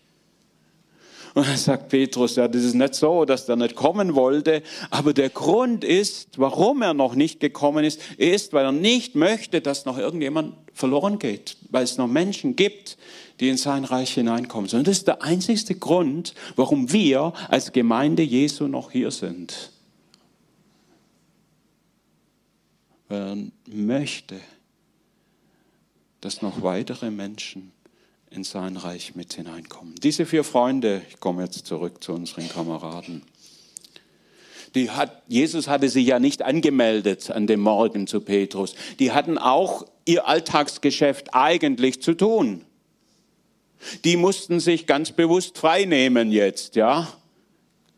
[1.36, 5.14] Und dann sagt Petrus, ja, das ist nicht so, dass der nicht kommen wollte, aber
[5.14, 9.86] der Grund ist, warum er noch nicht gekommen ist, ist, weil er nicht möchte, dass
[9.86, 12.98] noch irgendjemand verloren geht, weil es noch Menschen gibt,
[13.40, 14.68] die in sein Reich hineinkommen.
[14.74, 19.72] Und das ist der einzigste Grund, warum wir als Gemeinde Jesu noch hier sind.
[23.08, 24.40] Weil er möchte,
[26.26, 27.72] dass noch weitere Menschen
[28.32, 29.94] in sein Reich mit hineinkommen.
[30.02, 33.22] Diese vier Freunde, ich komme jetzt zurück zu unseren Kameraden,
[34.74, 38.74] die hat, Jesus hatte sie ja nicht angemeldet an dem Morgen zu Petrus.
[38.98, 42.66] Die hatten auch ihr Alltagsgeschäft eigentlich zu tun.
[44.04, 47.08] Die mussten sich ganz bewusst freinehmen jetzt, ja.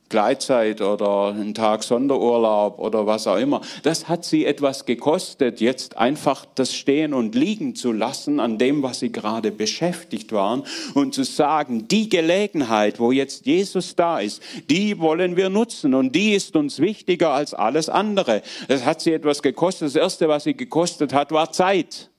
[0.09, 3.61] Gleitzeit oder einen Tag Sonderurlaub oder was auch immer.
[3.83, 8.83] Das hat sie etwas gekostet, jetzt einfach das Stehen und Liegen zu lassen an dem,
[8.83, 14.41] was sie gerade beschäftigt waren und zu sagen, die Gelegenheit, wo jetzt Jesus da ist,
[14.69, 18.41] die wollen wir nutzen und die ist uns wichtiger als alles andere.
[18.67, 19.87] Das hat sie etwas gekostet.
[19.87, 22.09] Das Erste, was sie gekostet hat, war Zeit.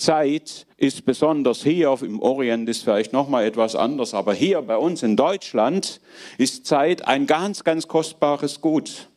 [0.00, 5.02] Zeit ist besonders hier, im Orient ist vielleicht nochmal etwas anders, aber hier bei uns
[5.02, 6.00] in Deutschland
[6.38, 9.08] ist Zeit ein ganz, ganz kostbares Gut.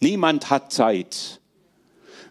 [0.00, 1.40] Niemand hat Zeit.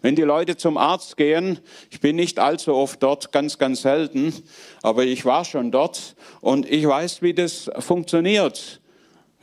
[0.02, 1.58] Wenn die Leute zum Arzt gehen,
[1.90, 4.34] ich bin nicht allzu oft dort, ganz, ganz selten,
[4.82, 8.80] aber ich war schon dort und ich weiß, wie das funktioniert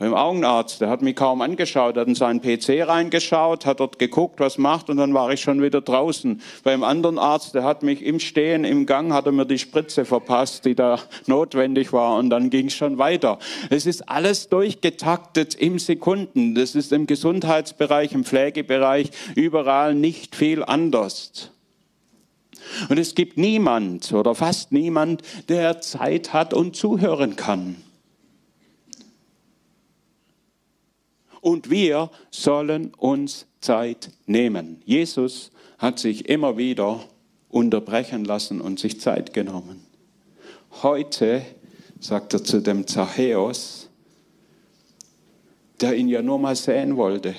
[0.04, 4.38] beim Augenarzt, der hat mich kaum angeschaut, hat in seinen PC reingeschaut, hat dort geguckt,
[4.38, 6.42] was macht und dann war ich schon wieder draußen.
[6.62, 10.04] Beim anderen Arzt, der hat mich im Stehen, im Gang, hat er mir die Spritze
[10.04, 13.38] verpasst, die da notwendig war und dann ging es schon weiter.
[13.70, 16.54] Es ist alles durchgetaktet im Sekunden.
[16.54, 21.50] Das ist im Gesundheitsbereich, im Pflegebereich, überall nicht viel anders.
[22.90, 27.76] Und es gibt niemand oder fast niemand, der Zeit hat und zuhören kann.
[31.44, 34.80] Und wir sollen uns Zeit nehmen.
[34.86, 37.00] Jesus hat sich immer wieder
[37.50, 39.84] unterbrechen lassen und sich Zeit genommen.
[40.82, 41.42] Heute
[42.00, 43.90] sagt er zu dem Zachäus,
[45.82, 47.34] der ihn ja nur mal sehen wollte.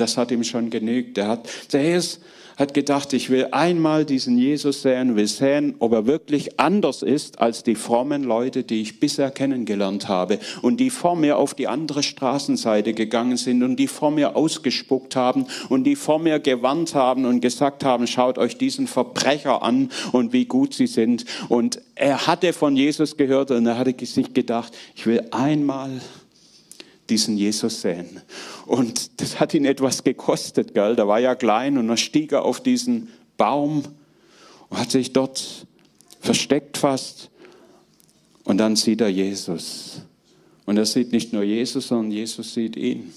[0.00, 1.18] Das hat ihm schon genügt.
[1.18, 2.20] Er hat, Zachäus
[2.60, 7.40] hat gedacht, ich will einmal diesen Jesus sehen, will sehen, ob er wirklich anders ist
[7.40, 11.68] als die frommen Leute, die ich bisher kennengelernt habe und die vor mir auf die
[11.68, 16.94] andere Straßenseite gegangen sind und die vor mir ausgespuckt haben und die vor mir gewarnt
[16.94, 21.24] haben und gesagt haben, schaut euch diesen Verbrecher an und wie gut sie sind.
[21.48, 25.90] Und er hatte von Jesus gehört und er hatte sich gedacht, ich will einmal
[27.10, 28.20] diesen Jesus sehen.
[28.66, 30.96] Und das hat ihn etwas gekostet, gell?
[30.96, 33.84] Der war ja klein und dann stieg er auf diesen Baum
[34.68, 35.66] und hat sich dort
[36.20, 37.30] versteckt fast.
[38.44, 40.02] Und dann sieht er Jesus.
[40.66, 43.12] Und er sieht nicht nur Jesus, sondern Jesus sieht ihn.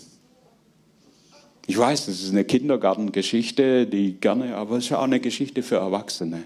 [1.65, 5.75] Ich weiß, das ist eine Kindergartengeschichte, die gerne, aber es ist auch eine Geschichte für
[5.75, 6.43] Erwachsene.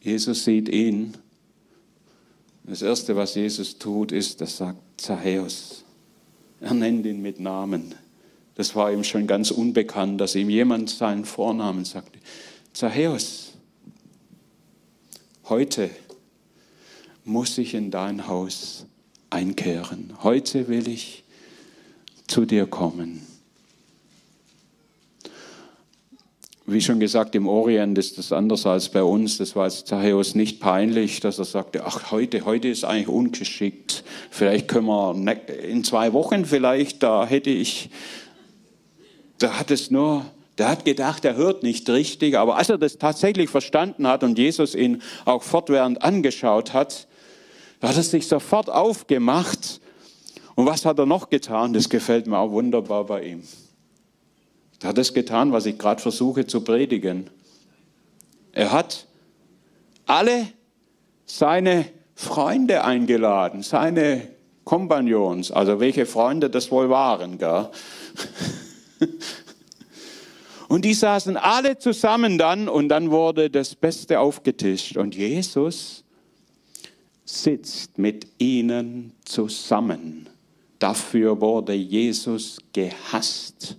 [0.00, 1.14] Jesus sieht ihn
[2.68, 5.84] das Erste, was Jesus tut, ist, er sagt Zachäus.
[6.60, 7.94] Er nennt ihn mit Namen.
[8.56, 12.18] Das war ihm schon ganz unbekannt, dass ihm jemand seinen Vornamen sagte.
[12.72, 13.52] Zachäus,
[15.48, 15.90] heute
[17.24, 18.86] muss ich in dein Haus
[19.30, 20.12] einkehren.
[20.22, 21.24] Heute will ich
[22.26, 23.27] zu dir kommen.
[26.70, 29.38] Wie schon gesagt, im Orient ist das anders als bei uns.
[29.38, 34.04] Das war jetzt Zachäus nicht peinlich, dass er sagte, ach, heute, heute ist eigentlich ungeschickt.
[34.30, 37.88] Vielleicht können wir ne, in zwei Wochen vielleicht, da hätte ich,
[39.38, 40.26] da hat es nur,
[40.58, 42.36] der hat gedacht, er hört nicht richtig.
[42.36, 47.06] Aber als er das tatsächlich verstanden hat und Jesus ihn auch fortwährend angeschaut hat,
[47.80, 49.80] hat er sich sofort aufgemacht.
[50.54, 51.72] Und was hat er noch getan?
[51.72, 53.42] Das gefällt mir auch wunderbar bei ihm.
[54.80, 57.30] Er hat das getan, was ich gerade versuche zu predigen.
[58.52, 59.06] Er hat
[60.06, 60.48] alle
[61.26, 64.28] seine Freunde eingeladen, seine
[64.64, 67.38] Kompagnons, also welche Freunde das wohl waren.
[67.38, 67.68] Gell?
[70.68, 74.98] Und die saßen alle zusammen dann und dann wurde das Beste aufgetischt.
[74.98, 76.04] Und Jesus
[77.24, 80.28] sitzt mit ihnen zusammen.
[80.78, 83.78] Dafür wurde Jesus gehasst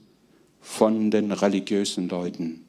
[0.70, 2.64] von den religiösen Leuten.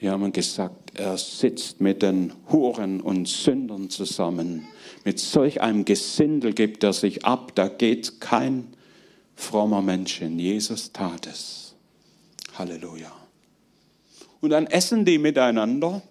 [0.00, 4.64] Die haben gesagt, er sitzt mit den Huren und Sündern zusammen.
[5.04, 7.52] Mit solch einem Gesindel gibt er sich ab.
[7.56, 8.68] Da geht kein
[9.34, 10.38] frommer Mensch hin.
[10.38, 11.74] Jesus tat es.
[12.56, 13.12] Halleluja.
[14.40, 16.02] Und dann essen die miteinander.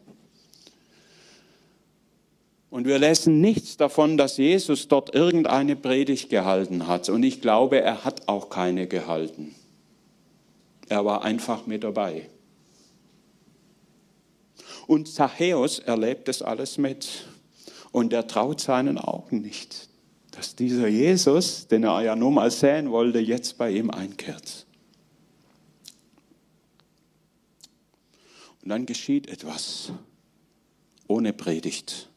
[2.69, 7.07] Und wir lesen nichts davon, dass Jesus dort irgendeine Predigt gehalten hat.
[7.07, 9.55] Und ich glaube, er hat auch keine gehalten.
[10.89, 12.29] Er war einfach mit dabei.
[14.87, 17.25] Und Zachäus erlebt das alles mit.
[17.91, 19.87] Und er traut seinen Augen nicht,
[20.31, 24.65] dass dieser Jesus, den er ja nur mal sehen wollte, jetzt bei ihm einkehrt.
[28.63, 29.91] Und dann geschieht etwas
[31.07, 32.09] ohne Predigt,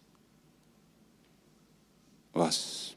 [2.33, 2.95] was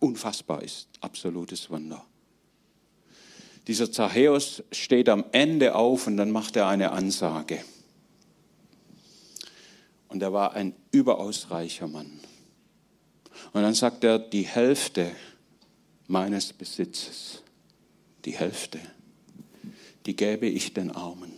[0.00, 2.07] unfassbar ist, absolutes Wunder.
[3.68, 7.62] Dieser Zachäus steht am Ende auf und dann macht er eine Ansage.
[10.08, 12.18] Und er war ein überaus reicher Mann.
[13.52, 15.12] Und dann sagt er, die Hälfte
[16.06, 17.42] meines Besitzes,
[18.24, 18.80] die Hälfte,
[20.06, 21.32] die gäbe ich den Armen.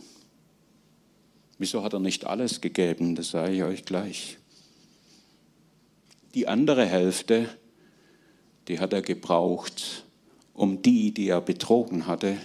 [1.58, 3.16] Wieso hat er nicht alles gegeben?
[3.16, 4.38] Das sage ich euch gleich.
[6.34, 7.48] Die andere Hälfte,
[8.68, 10.04] die hat er gebraucht,
[10.60, 12.36] um die, die er betrogen hatte,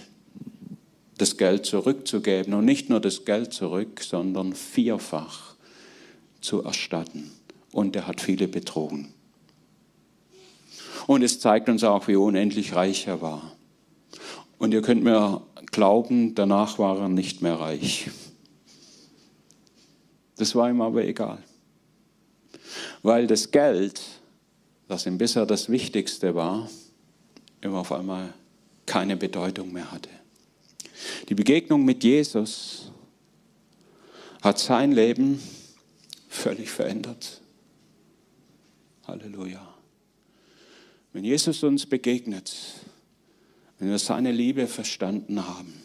[1.18, 5.54] das Geld zurückzugeben und nicht nur das Geld zurück, sondern vierfach
[6.40, 7.30] zu erstatten.
[7.72, 9.12] Und er hat viele betrogen.
[11.06, 13.52] Und es zeigt uns auch, wie unendlich reich er war.
[14.56, 18.08] Und ihr könnt mir glauben, danach war er nicht mehr reich.
[20.38, 21.42] Das war ihm aber egal.
[23.02, 24.00] Weil das Geld,
[24.88, 26.70] das ihm bisher das Wichtigste war,
[27.60, 28.32] immer auf einmal
[28.86, 30.10] keine Bedeutung mehr hatte.
[31.28, 32.90] Die Begegnung mit Jesus
[34.42, 35.40] hat sein Leben
[36.28, 37.40] völlig verändert.
[39.06, 39.74] Halleluja.
[41.12, 42.54] Wenn Jesus uns begegnet,
[43.78, 45.82] wenn wir seine Liebe verstanden haben,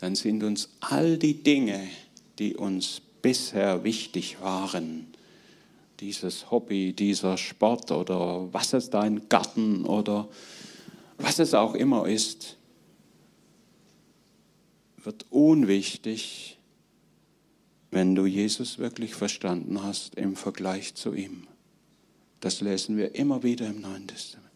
[0.00, 1.88] dann sind uns all die Dinge,
[2.38, 5.06] die uns bisher wichtig waren,
[6.00, 10.28] dieses Hobby, dieser Sport oder was ist dein Garten oder
[11.16, 12.56] was es auch immer ist,
[15.02, 16.58] wird unwichtig,
[17.90, 21.46] wenn du Jesus wirklich verstanden hast im Vergleich zu ihm.
[22.40, 24.46] Das lesen wir immer wieder im Neuen Testament.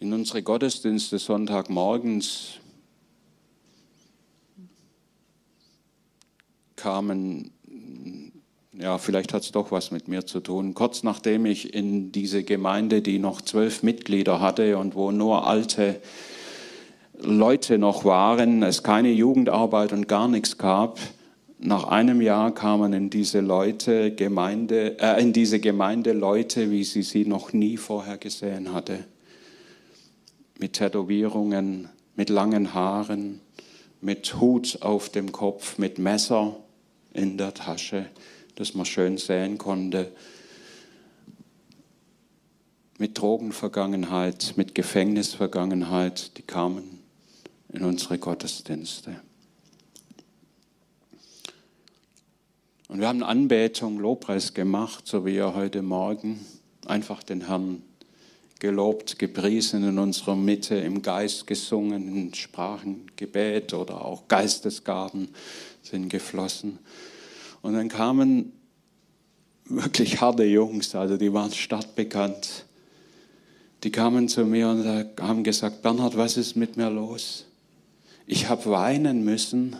[0.00, 2.60] In unsere Gottesdienste Sonntagmorgens
[6.78, 7.50] kamen,
[8.72, 10.72] ja, vielleicht hat es doch was mit mir zu tun.
[10.72, 16.00] Kurz nachdem ich in diese Gemeinde, die noch zwölf Mitglieder hatte und wo nur alte
[17.20, 21.00] Leute noch waren, es keine Jugendarbeit und gar nichts gab,
[21.58, 27.02] nach einem Jahr kamen in diese Leute Gemeinde, äh, in diese Gemeinde Leute, wie sie
[27.02, 29.04] sie noch nie vorher gesehen hatte,
[30.60, 33.40] mit Tätowierungen, mit langen Haaren,
[34.00, 36.54] mit Hut auf dem Kopf, mit Messer
[37.18, 38.06] in der Tasche,
[38.54, 40.12] das man schön sehen konnte.
[42.98, 47.00] Mit Drogenvergangenheit, mit Gefängnisvergangenheit, die kamen
[47.72, 49.20] in unsere Gottesdienste.
[52.88, 56.40] Und wir haben Anbetung, Lobpreis gemacht, so wie er heute Morgen
[56.86, 57.82] einfach den Herrn
[58.60, 65.28] gelobt, gepriesen in unserer Mitte, im Geist gesungen, in Sprachen, Gebet oder auch Geistesgaben
[65.88, 66.78] sind geflossen.
[67.62, 68.52] Und dann kamen
[69.64, 72.64] wirklich harte Jungs, also die waren stadtbekannt.
[73.84, 74.84] Die kamen zu mir und
[75.20, 77.44] haben gesagt, Bernhard, was ist mit mir los?
[78.26, 79.76] Ich habe weinen müssen,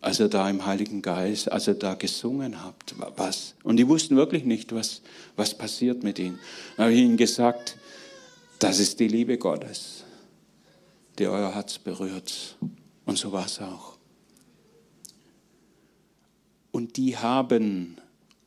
[0.00, 2.94] als ihr da im Heiligen Geist, als ihr da gesungen habt.
[3.16, 3.54] Was?
[3.62, 5.00] Und die wussten wirklich nicht, was,
[5.34, 6.38] was passiert mit ihnen.
[6.76, 7.78] Dann habe ich ihnen gesagt,
[8.58, 10.04] das ist die Liebe Gottes,
[11.18, 12.56] die euer Herz berührt.
[13.06, 13.93] Und so war es auch.
[16.74, 17.98] Und die haben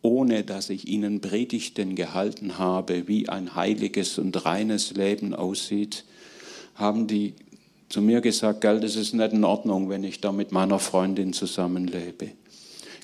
[0.02, 6.06] ohne dass ich ihnen Predigten gehalten habe, wie ein heiliges und reines Leben aussieht,
[6.76, 7.34] haben die
[7.90, 11.34] zu mir gesagt, gell, das ist nicht in Ordnung, wenn ich da mit meiner Freundin
[11.34, 12.32] zusammenlebe.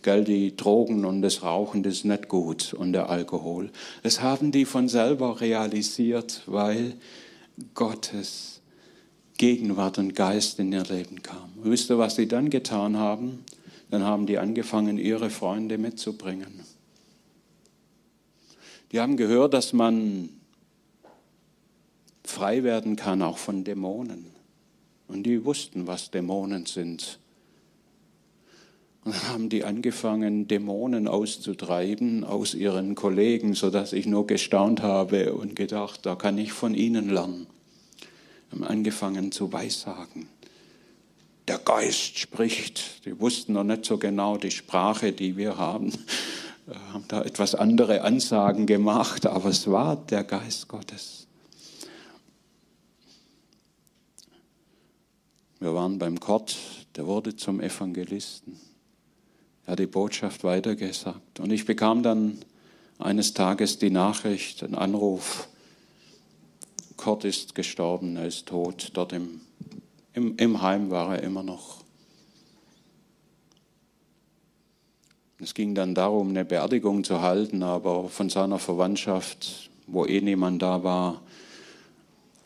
[0.01, 3.69] Gell, die Drogen und das Rauchen, das ist nicht gut und der Alkohol.
[4.03, 6.95] Das haben die von selber realisiert, weil
[7.73, 8.61] Gottes
[9.37, 11.49] Gegenwart und Geist in ihr Leben kam.
[11.63, 13.45] Wisst ihr, was sie dann getan haben?
[13.93, 16.61] Dann haben die angefangen, ihre Freunde mitzubringen.
[18.91, 20.29] Die haben gehört, dass man
[22.23, 24.25] frei werden kann, auch von Dämonen.
[25.07, 27.19] Und die wussten, was Dämonen sind.
[29.03, 35.35] Und dann haben die angefangen, Dämonen auszutreiben aus ihren Kollegen, sodass ich nur gestaunt habe
[35.35, 37.45] und gedacht, da kann ich von ihnen lernen.
[38.51, 40.29] Haben angefangen zu weissagen.
[41.47, 43.05] Der Geist spricht.
[43.05, 45.91] Die wussten noch nicht so genau die Sprache, die wir haben.
[46.67, 51.27] Äh, haben da etwas andere Ansagen gemacht, aber es war der Geist Gottes.
[55.59, 56.57] Wir waren beim Kort,
[56.95, 58.59] der wurde zum Evangelisten.
[59.65, 61.39] Er hat die Botschaft weitergesagt.
[61.39, 62.39] Und ich bekam dann
[62.99, 65.47] eines Tages die Nachricht, einen Anruf,
[66.97, 68.91] Kurt ist gestorben, er ist tot.
[68.93, 69.41] Dort im,
[70.13, 71.83] im, im Heim war er immer noch.
[75.39, 80.61] Es ging dann darum, eine Beerdigung zu halten, aber von seiner Verwandtschaft, wo eh niemand
[80.61, 81.21] da war,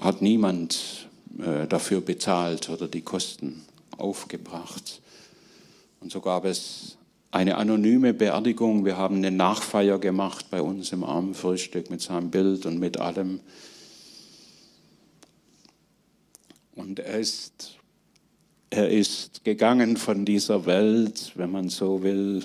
[0.01, 1.07] hat niemand
[1.37, 3.65] äh, dafür bezahlt oder die Kosten
[3.97, 5.01] aufgebracht.
[5.99, 6.97] Und so gab es
[7.31, 8.85] eine anonyme Beerdigung.
[8.85, 13.41] Wir haben eine Nachfeier gemacht bei uns im Armenfrühstück mit seinem Bild und mit allem.
[16.77, 17.79] Und er ist,
[18.69, 22.43] er ist gegangen von dieser Welt, wenn man so will,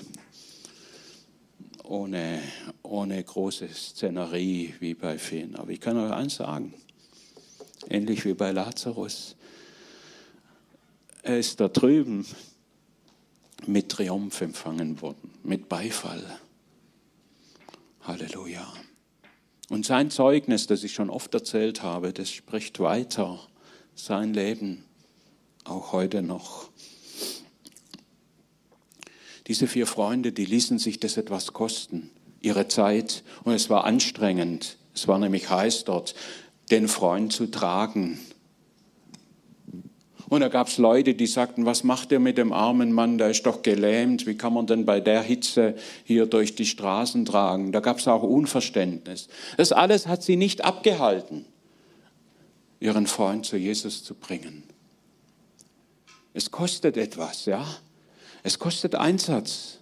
[1.83, 2.41] ohne,
[2.81, 5.55] ohne große Szenerie wie bei vielen.
[5.55, 6.73] Aber ich kann euch eins sagen,
[7.89, 9.35] ähnlich wie bei Lazarus.
[11.21, 12.25] Er ist da drüben
[13.67, 16.23] mit Triumph empfangen worden, mit Beifall.
[18.01, 18.67] Halleluja.
[19.69, 23.39] Und sein Zeugnis, das ich schon oft erzählt habe, das spricht weiter
[23.95, 24.85] sein Leben,
[25.63, 26.69] auch heute noch.
[29.47, 32.09] Diese vier Freunde, die ließen sich das etwas kosten,
[32.41, 33.23] ihre Zeit.
[33.43, 34.77] Und es war anstrengend.
[34.95, 36.15] Es war nämlich heiß dort,
[36.71, 38.19] den Freund zu tragen.
[40.29, 43.29] Und da gab es Leute, die sagten, was macht ihr mit dem armen Mann, der
[43.29, 45.75] ist doch gelähmt, wie kann man denn bei der Hitze
[46.05, 47.71] hier durch die Straßen tragen?
[47.71, 49.27] Da gab es auch Unverständnis.
[49.57, 51.45] Das alles hat sie nicht abgehalten,
[52.83, 54.63] ihren Freund zu Jesus zu bringen.
[56.33, 57.65] Es kostet etwas, ja.
[58.43, 59.79] Es kostet Einsatz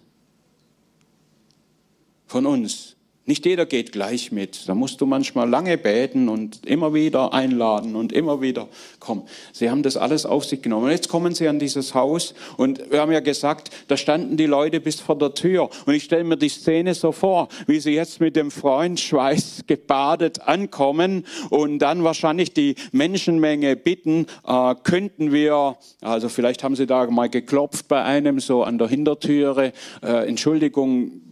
[2.28, 2.94] von uns.
[3.24, 4.68] Nicht jeder geht gleich mit.
[4.68, 8.66] Da musst du manchmal lange beten und immer wieder einladen und immer wieder
[8.98, 9.22] kommen.
[9.52, 10.90] Sie haben das alles auf sich genommen.
[10.90, 14.80] Jetzt kommen sie an dieses Haus und wir haben ja gesagt, da standen die Leute
[14.80, 15.70] bis vor der Tür.
[15.86, 19.62] Und ich stelle mir die Szene so vor, wie sie jetzt mit dem Freund Schweiß
[19.68, 26.86] gebadet ankommen und dann wahrscheinlich die Menschenmenge bitten, äh, könnten wir, also vielleicht haben sie
[26.86, 31.22] da mal geklopft bei einem so an der Hintertüre, äh, Entschuldigung,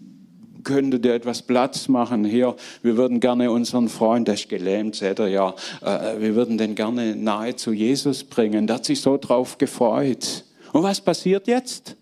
[0.65, 2.57] könnte dir etwas Platz machen hier.
[2.83, 6.75] Wir würden gerne unseren Freund, der ist gelähmt, seht ihr ja, äh, wir würden den
[6.75, 8.67] gerne nahe zu Jesus bringen.
[8.67, 10.45] Der hat sich so drauf gefreut.
[10.73, 11.97] Und was passiert jetzt?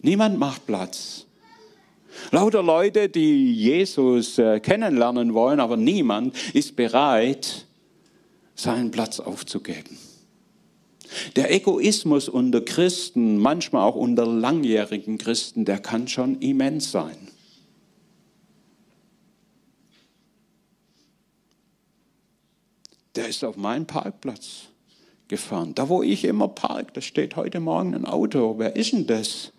[0.00, 1.26] Niemand macht Platz.
[2.30, 7.66] Lauter Leute, die Jesus äh, kennenlernen wollen, aber niemand ist bereit,
[8.54, 9.96] seinen Platz aufzugeben.
[11.36, 17.16] Der Egoismus unter Christen, manchmal auch unter langjährigen Christen, der kann schon immens sein.
[23.14, 24.68] Der ist auf meinen Parkplatz
[25.28, 25.74] gefahren.
[25.74, 28.54] Da, wo ich immer park, da steht heute Morgen ein Auto.
[28.58, 29.52] Wer ist denn das?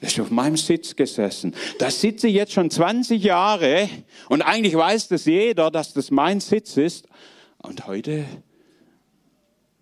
[0.00, 1.54] Er ist auf meinem Sitz gesessen.
[1.78, 3.88] Da sitze ich jetzt schon 20 Jahre
[4.28, 7.06] und eigentlich weiß das jeder, dass das mein Sitz ist.
[7.58, 8.24] Und heute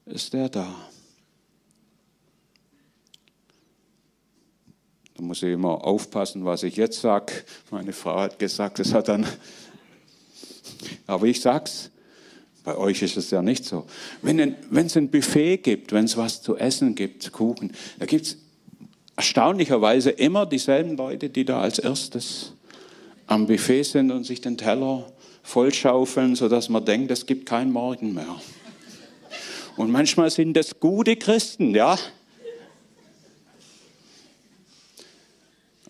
[0.07, 0.75] ist er da.
[5.17, 7.33] Da muss ich immer aufpassen, was ich jetzt sage.
[7.71, 9.27] Meine Frau hat gesagt, das hat dann.
[11.07, 11.91] Aber ich sag's.
[12.65, 13.85] Bei euch ist es ja nicht so.
[14.23, 18.39] Wenn es ein Buffet gibt, wenn es was zu essen gibt, Kuchen, da gibt es
[19.17, 22.55] erstaunlicherweise immer dieselben Leute, die da als erstes
[23.27, 25.07] am Buffet sind und sich den Teller
[25.43, 28.41] vollschaufeln, sodass man denkt, es gibt keinen Morgen mehr.
[29.77, 31.99] Und manchmal sind das gute Christen, ja.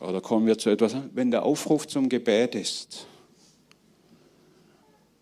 [0.01, 3.07] Oder kommen wir zu etwas, wenn der Aufruf zum Gebet ist,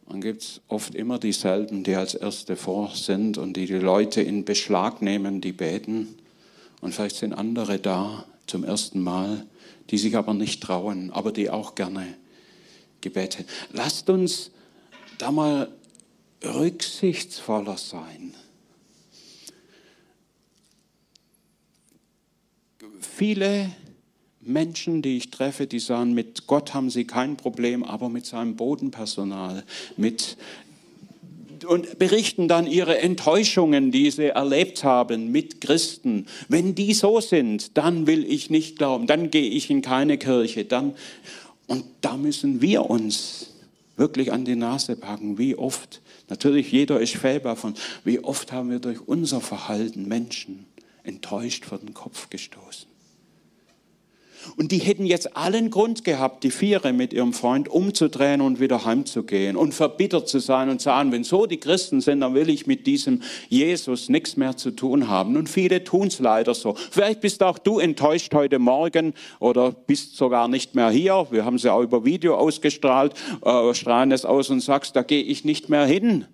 [0.08, 4.20] dann gibt es oft immer dieselben, die als Erste vor sind und die die Leute
[4.20, 6.18] in Beschlag nehmen, die beten.
[6.82, 9.46] Und vielleicht sind andere da zum ersten Mal,
[9.88, 12.14] die sich aber nicht trauen, aber die auch gerne
[13.00, 13.46] gebetet.
[13.72, 14.50] Lasst uns
[15.16, 15.68] da mal
[16.44, 18.34] rücksichtsvoller sein.
[23.04, 23.70] Viele
[24.40, 28.56] Menschen, die ich treffe, die sagen, mit Gott haben sie kein Problem, aber mit seinem
[28.56, 29.64] Bodenpersonal,
[29.96, 30.36] mit
[31.64, 36.26] und berichten dann ihre Enttäuschungen, die sie erlebt haben mit Christen.
[36.48, 40.64] Wenn die so sind, dann will ich nicht glauben, dann gehe ich in keine Kirche,
[40.64, 40.94] dann
[41.68, 43.54] und da müssen wir uns
[43.96, 46.00] wirklich an die Nase packen, wie oft.
[46.28, 47.74] Natürlich jeder ist fehlbar von,
[48.04, 50.66] wie oft haben wir durch unser Verhalten Menschen
[51.04, 52.91] enttäuscht vor den Kopf gestoßen.
[54.56, 58.84] Und die hätten jetzt allen Grund gehabt, die Viere mit ihrem Freund umzudrehen und wieder
[58.84, 62.48] heimzugehen und verbittert zu sein und zu sagen, wenn so die Christen sind, dann will
[62.48, 65.36] ich mit diesem Jesus nichts mehr zu tun haben.
[65.36, 66.74] Und viele tun es leider so.
[66.90, 71.26] Vielleicht bist auch du enttäuscht heute Morgen oder bist sogar nicht mehr hier.
[71.30, 73.14] Wir haben es ja auch über Video ausgestrahlt,
[73.44, 76.26] äh, strahlen es aus und sagst, da gehe ich nicht mehr hin.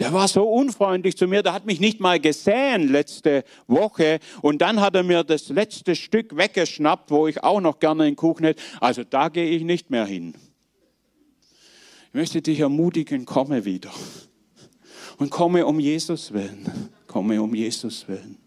[0.00, 4.60] Der war so unfreundlich zu mir, der hat mich nicht mal gesehen letzte Woche und
[4.60, 8.44] dann hat er mir das letzte Stück weggeschnappt, wo ich auch noch gerne einen Kuchen
[8.44, 8.62] hätte.
[8.80, 10.34] Also da gehe ich nicht mehr hin.
[12.08, 13.90] Ich möchte dich ermutigen, komme wieder.
[15.18, 16.90] Und komme um Jesus willen.
[17.06, 18.38] Komme um Jesus willen.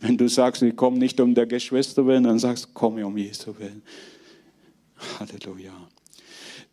[0.00, 3.58] Wenn du sagst, ich komme nicht um der Geschwister willen, dann sagst, komme um Jesus
[3.58, 3.82] willen.
[5.18, 5.72] Halleluja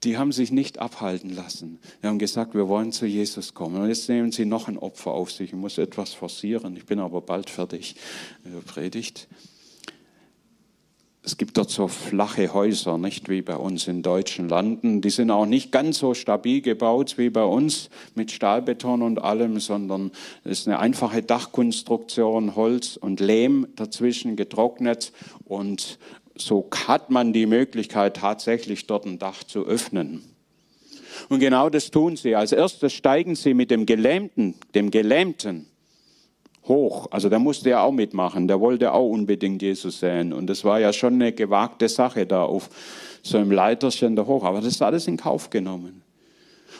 [0.06, 1.80] die haben sich nicht abhalten lassen.
[2.01, 3.82] Die haben gesagt, wir wollen zu Jesus kommen.
[3.82, 5.49] Und jetzt nehmen sie noch ein Opfer auf sich.
[5.49, 6.78] Ich muss etwas forcieren.
[6.78, 7.95] Ich bin aber bald fertig.
[8.68, 9.28] Predigt.
[11.24, 15.01] Es gibt dort so flache Häuser, nicht wie bei uns in deutschen Landen.
[15.01, 19.60] Die sind auch nicht ganz so stabil gebaut wie bei uns mit Stahlbeton und allem,
[19.60, 20.12] sondern
[20.43, 25.14] es ist eine einfache Dachkonstruktion, Holz und Lehm dazwischen getrocknet
[25.45, 25.97] und
[26.38, 30.24] so hat man die Möglichkeit, tatsächlich dort ein Dach zu öffnen.
[31.30, 32.36] Und genau das tun sie.
[32.36, 35.68] Als erstes steigen sie mit dem Gelähmten, dem Gelähmten
[36.66, 37.08] hoch.
[37.12, 38.48] Also der musste ja auch mitmachen.
[38.48, 40.34] Der wollte auch unbedingt Jesus sehen.
[40.34, 42.70] Und das war ja schon eine gewagte Sache da auf
[43.24, 44.44] so einem Leiterchen da hoch.
[44.44, 46.02] Aber das ist alles in Kauf genommen.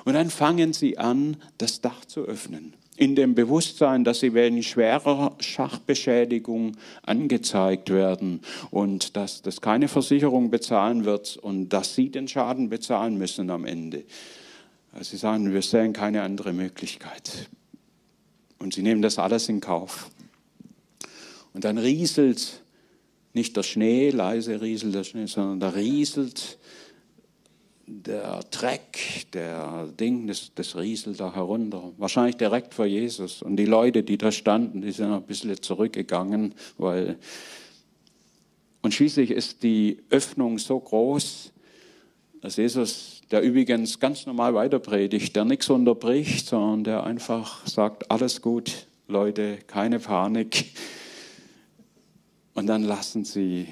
[0.03, 4.63] Und dann fangen sie an, das Dach zu öffnen in dem Bewusstsein, dass sie wegen
[4.63, 8.41] schwerer Schachbeschädigung angezeigt werden
[8.71, 13.65] und dass das keine Versicherung bezahlen wird und dass sie den Schaden bezahlen müssen am
[13.65, 14.03] Ende.
[15.01, 17.49] Sie sagen, wir sehen keine andere Möglichkeit.
[18.59, 20.09] Und sie nehmen das alles in Kauf.
[21.53, 22.61] Und dann rieselt
[23.33, 26.57] nicht der Schnee, leise rieselt der Schnee, sondern da rieselt
[27.88, 31.91] der Dreck, der Ding, das, das rieselt da herunter.
[31.97, 33.41] Wahrscheinlich direkt vor Jesus.
[33.41, 37.17] Und die Leute, die da standen, die sind ein bisschen zurückgegangen, weil.
[38.81, 41.51] Und schließlich ist die Öffnung so groß,
[42.41, 48.41] dass Jesus, der übrigens ganz normal weiterpredigt, der nichts unterbricht, sondern der einfach sagt: Alles
[48.41, 50.65] gut, Leute, keine Panik.
[52.53, 53.67] Und dann lassen sie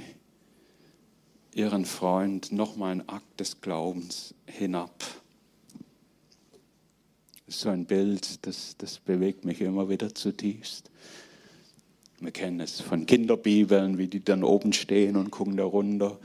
[1.55, 5.03] ihren Freund nochmal einen Akt des Glaubens hinab.
[7.47, 10.89] So ein Bild, das, das bewegt mich immer wieder zutiefst.
[12.19, 16.19] Wir kennen es von Kinderbibeln, wie die dann oben stehen und gucken da runter.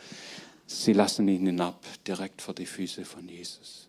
[0.66, 3.88] Sie lassen ihn hinab, direkt vor die Füße von Jesus.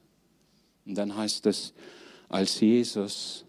[0.86, 1.74] Und dann heißt es,
[2.30, 3.46] als Jesus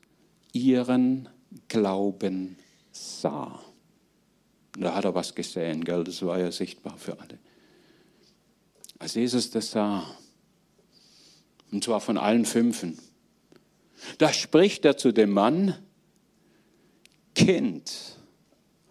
[0.52, 1.28] ihren
[1.68, 2.56] Glauben
[2.92, 3.60] sah.
[4.78, 6.04] Da hat er was gesehen, gell?
[6.04, 7.38] das war ja sichtbar für alle.
[9.00, 10.04] Als Jesus das sah,
[11.72, 12.98] und zwar von allen Fünfen,
[14.18, 15.74] da spricht er zu dem Mann,
[17.34, 18.18] Kind,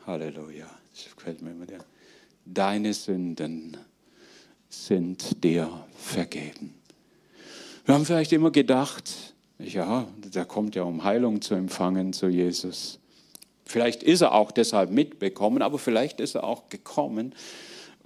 [0.07, 1.85] Halleluja, das gefällt mir immer der,
[2.43, 3.77] deine Sünden
[4.67, 6.73] sind dir vergeben.
[7.85, 12.99] Wir haben vielleicht immer gedacht, ja, der kommt ja, um Heilung zu empfangen zu Jesus.
[13.63, 17.35] Vielleicht ist er auch deshalb mitbekommen, aber vielleicht ist er auch gekommen,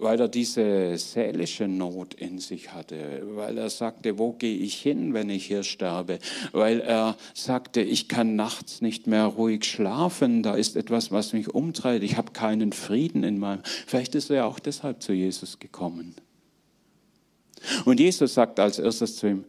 [0.04, 5.14] weil er diese seelische Not in sich hatte, weil er sagte, wo gehe ich hin,
[5.14, 6.20] wenn ich hier sterbe,
[6.52, 11.50] weil er sagte, ich kann nachts nicht mehr ruhig schlafen, da ist etwas, was mich
[11.50, 13.62] umtreibt, ich habe keinen Frieden in meinem.
[13.64, 16.16] Vielleicht ist er auch deshalb zu Jesus gekommen.
[17.86, 19.46] Und Jesus sagt als erstes zu ihm,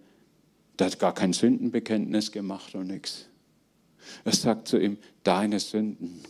[0.79, 3.27] der hat gar kein Sündenbekenntnis gemacht und nichts.
[4.25, 6.21] Er sagt zu ihm, deine Sünden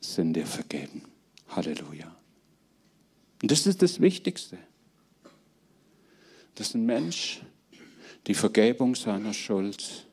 [0.00, 1.02] sind dir vergeben.
[1.48, 2.13] Halleluja.
[3.44, 4.56] Und das ist das Wichtigste,
[6.54, 7.42] dass ein Mensch
[8.26, 10.06] die Vergebung seiner Schuld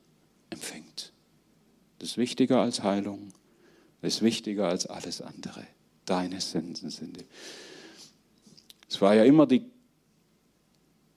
[0.49, 1.13] empfängt.
[1.99, 3.31] Das ist wichtiger als Heilung,
[4.01, 5.65] das ist wichtiger als alles andere.
[6.03, 7.23] Deine Sünden sind.
[8.89, 9.63] Es war ja immer die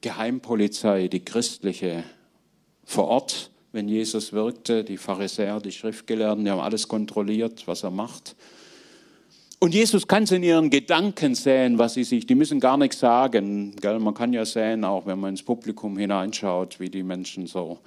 [0.00, 2.04] Geheimpolizei, die christliche,
[2.84, 7.90] vor Ort, wenn Jesus wirkte, die Pharisäer, die Schriftgelehrten, die haben alles kontrolliert, was er
[7.90, 8.36] macht.
[9.64, 12.98] Und Jesus kann es in ihren Gedanken sehen, was sie sich, die müssen gar nichts
[12.98, 13.74] sagen.
[13.80, 13.98] Gell?
[13.98, 17.78] Man kann ja sehen, auch wenn man ins Publikum hineinschaut, wie die Menschen so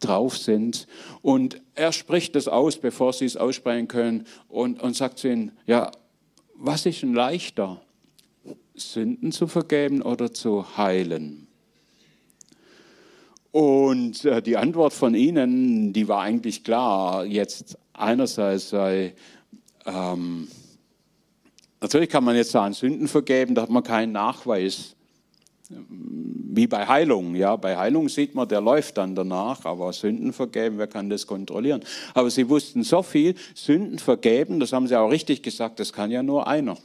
[0.00, 0.88] drauf sind.
[1.22, 5.52] Und er spricht das aus, bevor sie es aussprechen können, und, und sagt zu ihnen,
[5.66, 5.92] ja,
[6.56, 7.80] was ist denn leichter,
[8.74, 11.46] Sünden zu vergeben oder zu heilen?
[13.52, 17.24] Und äh, die Antwort von ihnen, die war eigentlich klar.
[17.24, 19.14] Jetzt einerseits sei,
[19.86, 20.48] ähm,
[21.84, 24.96] natürlich kann man jetzt sagen, Sünden vergeben, da hat man keinen Nachweis.
[25.68, 30.78] Wie bei Heilung, ja, bei Heilung sieht man, der läuft dann danach, aber Sünden vergeben,
[30.78, 31.84] wer kann das kontrollieren?
[32.14, 36.10] Aber sie wussten so viel, Sünden vergeben, das haben sie auch richtig gesagt, das kann
[36.10, 36.76] ja nur einer.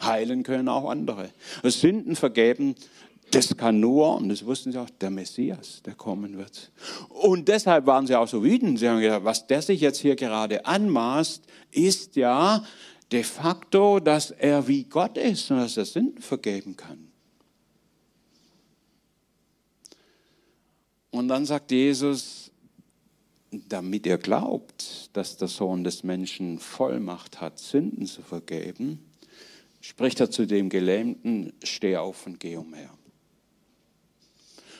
[0.00, 1.30] Heilen können auch andere.
[1.64, 2.76] Sünden vergeben,
[3.32, 6.70] das kann nur, und das wussten sie auch, der Messias, der kommen wird.
[7.08, 8.78] Und deshalb waren sie auch so wütend.
[8.78, 11.42] Sie haben gedacht, was der sich jetzt hier gerade anmaßt,
[11.72, 12.64] ist ja
[13.10, 17.08] de facto, dass er wie Gott ist und dass er Sünden vergeben kann.
[21.10, 22.50] Und dann sagt Jesus,
[23.50, 29.04] damit ihr glaubt, dass der Sohn des Menschen Vollmacht hat, Sünden zu vergeben,
[29.80, 32.90] spricht er zu dem Gelähmten, steh auf und geh umher.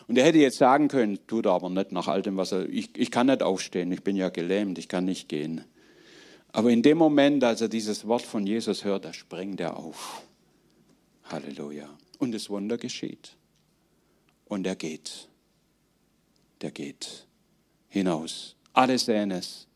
[0.06, 2.68] Und er hätte jetzt sagen können, tut er aber nicht nach all dem, was er,
[2.68, 5.64] ich, ich kann nicht aufstehen, ich bin ja gelähmt, ich kann nicht gehen.
[6.52, 10.22] Aber in dem Moment, als er dieses Wort von Jesus hört, da springt er auf.
[11.24, 11.88] Halleluja.
[12.18, 13.36] Und das Wunder geschieht.
[14.46, 15.28] Und er geht.
[16.60, 17.26] Der geht
[17.88, 18.56] hinaus.
[18.72, 19.66] Alle sehen es.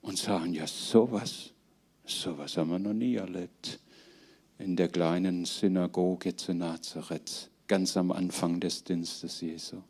[0.00, 1.50] Und sagen, ja, sowas,
[2.04, 3.80] sowas haben wir noch nie erlebt.
[4.58, 9.82] In der kleinen Synagoge zu Nazareth ganz am Anfang des Dienstes Jesu.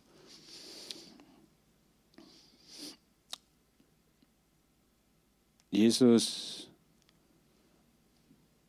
[5.74, 6.68] Jesus,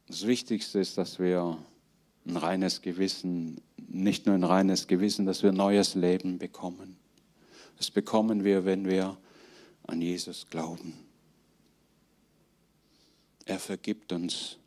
[0.07, 1.57] das Wichtigste ist, dass wir
[2.25, 6.97] ein reines Gewissen, nicht nur ein reines Gewissen, dass wir neues Leben bekommen.
[7.77, 9.17] Das bekommen wir, wenn wir
[9.83, 10.93] an Jesus glauben.
[13.45, 14.57] Er vergibt uns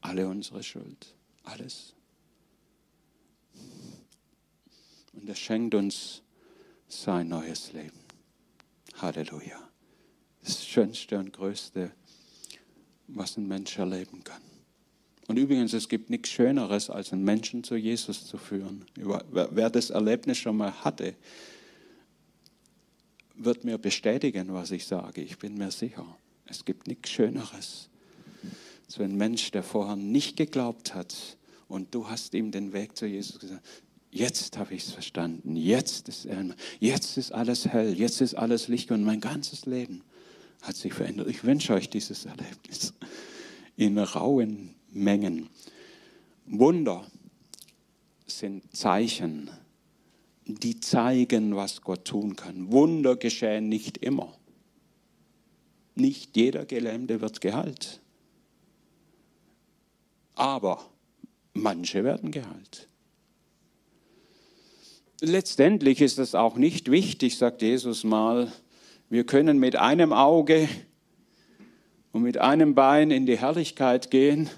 [0.00, 1.94] alle unsere Schuld, alles.
[5.12, 6.22] Und er schenkt uns
[6.88, 7.98] sein neues Leben.
[8.94, 9.75] Halleluja.
[10.46, 11.90] Das Schönste und Größte,
[13.08, 14.40] was ein Mensch erleben kann.
[15.26, 18.84] Und übrigens, es gibt nichts Schöneres, als einen Menschen zu Jesus zu führen.
[18.94, 21.16] Wer das Erlebnis schon mal hatte,
[23.34, 25.20] wird mir bestätigen, was ich sage.
[25.20, 26.06] Ich bin mir sicher.
[26.46, 27.88] Es gibt nichts Schöneres.
[28.86, 31.36] So ein Mensch, der vorher nicht geglaubt hat
[31.66, 33.66] und du hast ihm den Weg zu Jesus gesagt,
[34.12, 35.56] Jetzt habe ich es verstanden.
[35.56, 36.26] Jetzt ist,
[36.80, 37.92] jetzt ist alles hell.
[37.92, 38.90] Jetzt ist alles Licht.
[38.90, 40.02] Und mein ganzes Leben
[40.62, 41.28] hat sich verändert.
[41.28, 42.94] Ich wünsche euch dieses Erlebnis
[43.76, 45.48] in rauen Mengen.
[46.46, 47.06] Wunder
[48.26, 49.50] sind Zeichen,
[50.46, 52.70] die zeigen, was Gott tun kann.
[52.72, 54.32] Wunder geschehen nicht immer.
[55.94, 58.00] Nicht jeder Gelähmte wird geheilt.
[60.34, 60.84] Aber
[61.54, 62.88] manche werden geheilt.
[65.20, 68.52] Letztendlich ist es auch nicht wichtig, sagt Jesus mal,
[69.08, 70.68] wir können mit einem Auge
[72.12, 74.50] und mit einem Bein in die Herrlichkeit gehen,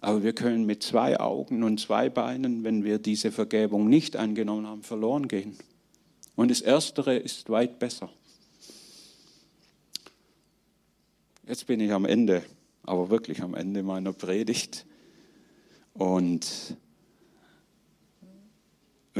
[0.00, 4.66] aber wir können mit zwei Augen und zwei Beinen, wenn wir diese Vergebung nicht angenommen
[4.66, 5.56] haben, verloren gehen.
[6.36, 8.08] Und das Erstere ist weit besser.
[11.46, 12.42] Jetzt bin ich am Ende.
[12.82, 14.86] aber wirklich am Ende meiner Predigt.
[15.92, 16.76] Und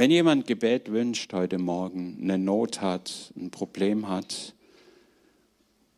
[0.01, 4.55] wenn jemand Gebet wünscht heute Morgen, eine Not hat, ein Problem hat,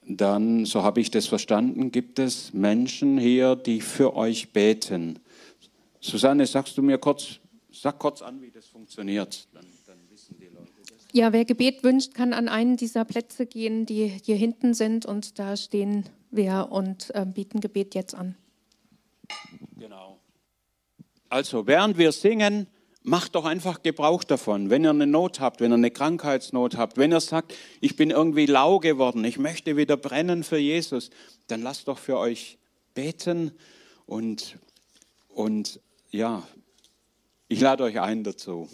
[0.05, 5.21] dann, so habe ich das verstanden, gibt es Menschen hier, die für euch beten.
[6.01, 7.39] Susanne, sagst du mir kurz,
[7.71, 9.47] sag kurz an, wie das funktioniert.
[9.55, 11.07] Dann, dann wissen die Leute das.
[11.13, 15.39] Ja, wer Gebet wünscht, kann an einen dieser Plätze gehen, die hier hinten sind und
[15.39, 18.35] da stehen wir und äh, bieten Gebet jetzt an.
[19.79, 20.19] Genau.
[21.29, 22.67] Also, während wir singen,
[23.03, 24.71] macht doch einfach Gebrauch davon.
[24.71, 28.11] Wenn ihr eine Not habt, wenn ihr eine Krankheitsnot habt, wenn ihr sagt, ich bin
[28.11, 31.11] irgendwie lau geworden, ich möchte wieder brennen für Jesus,
[31.49, 32.59] dann lasst doch für euch
[32.95, 33.53] beten
[34.07, 34.59] und,
[35.29, 35.81] und
[36.11, 36.47] ja,
[37.49, 38.69] ich lade euch ein dazu.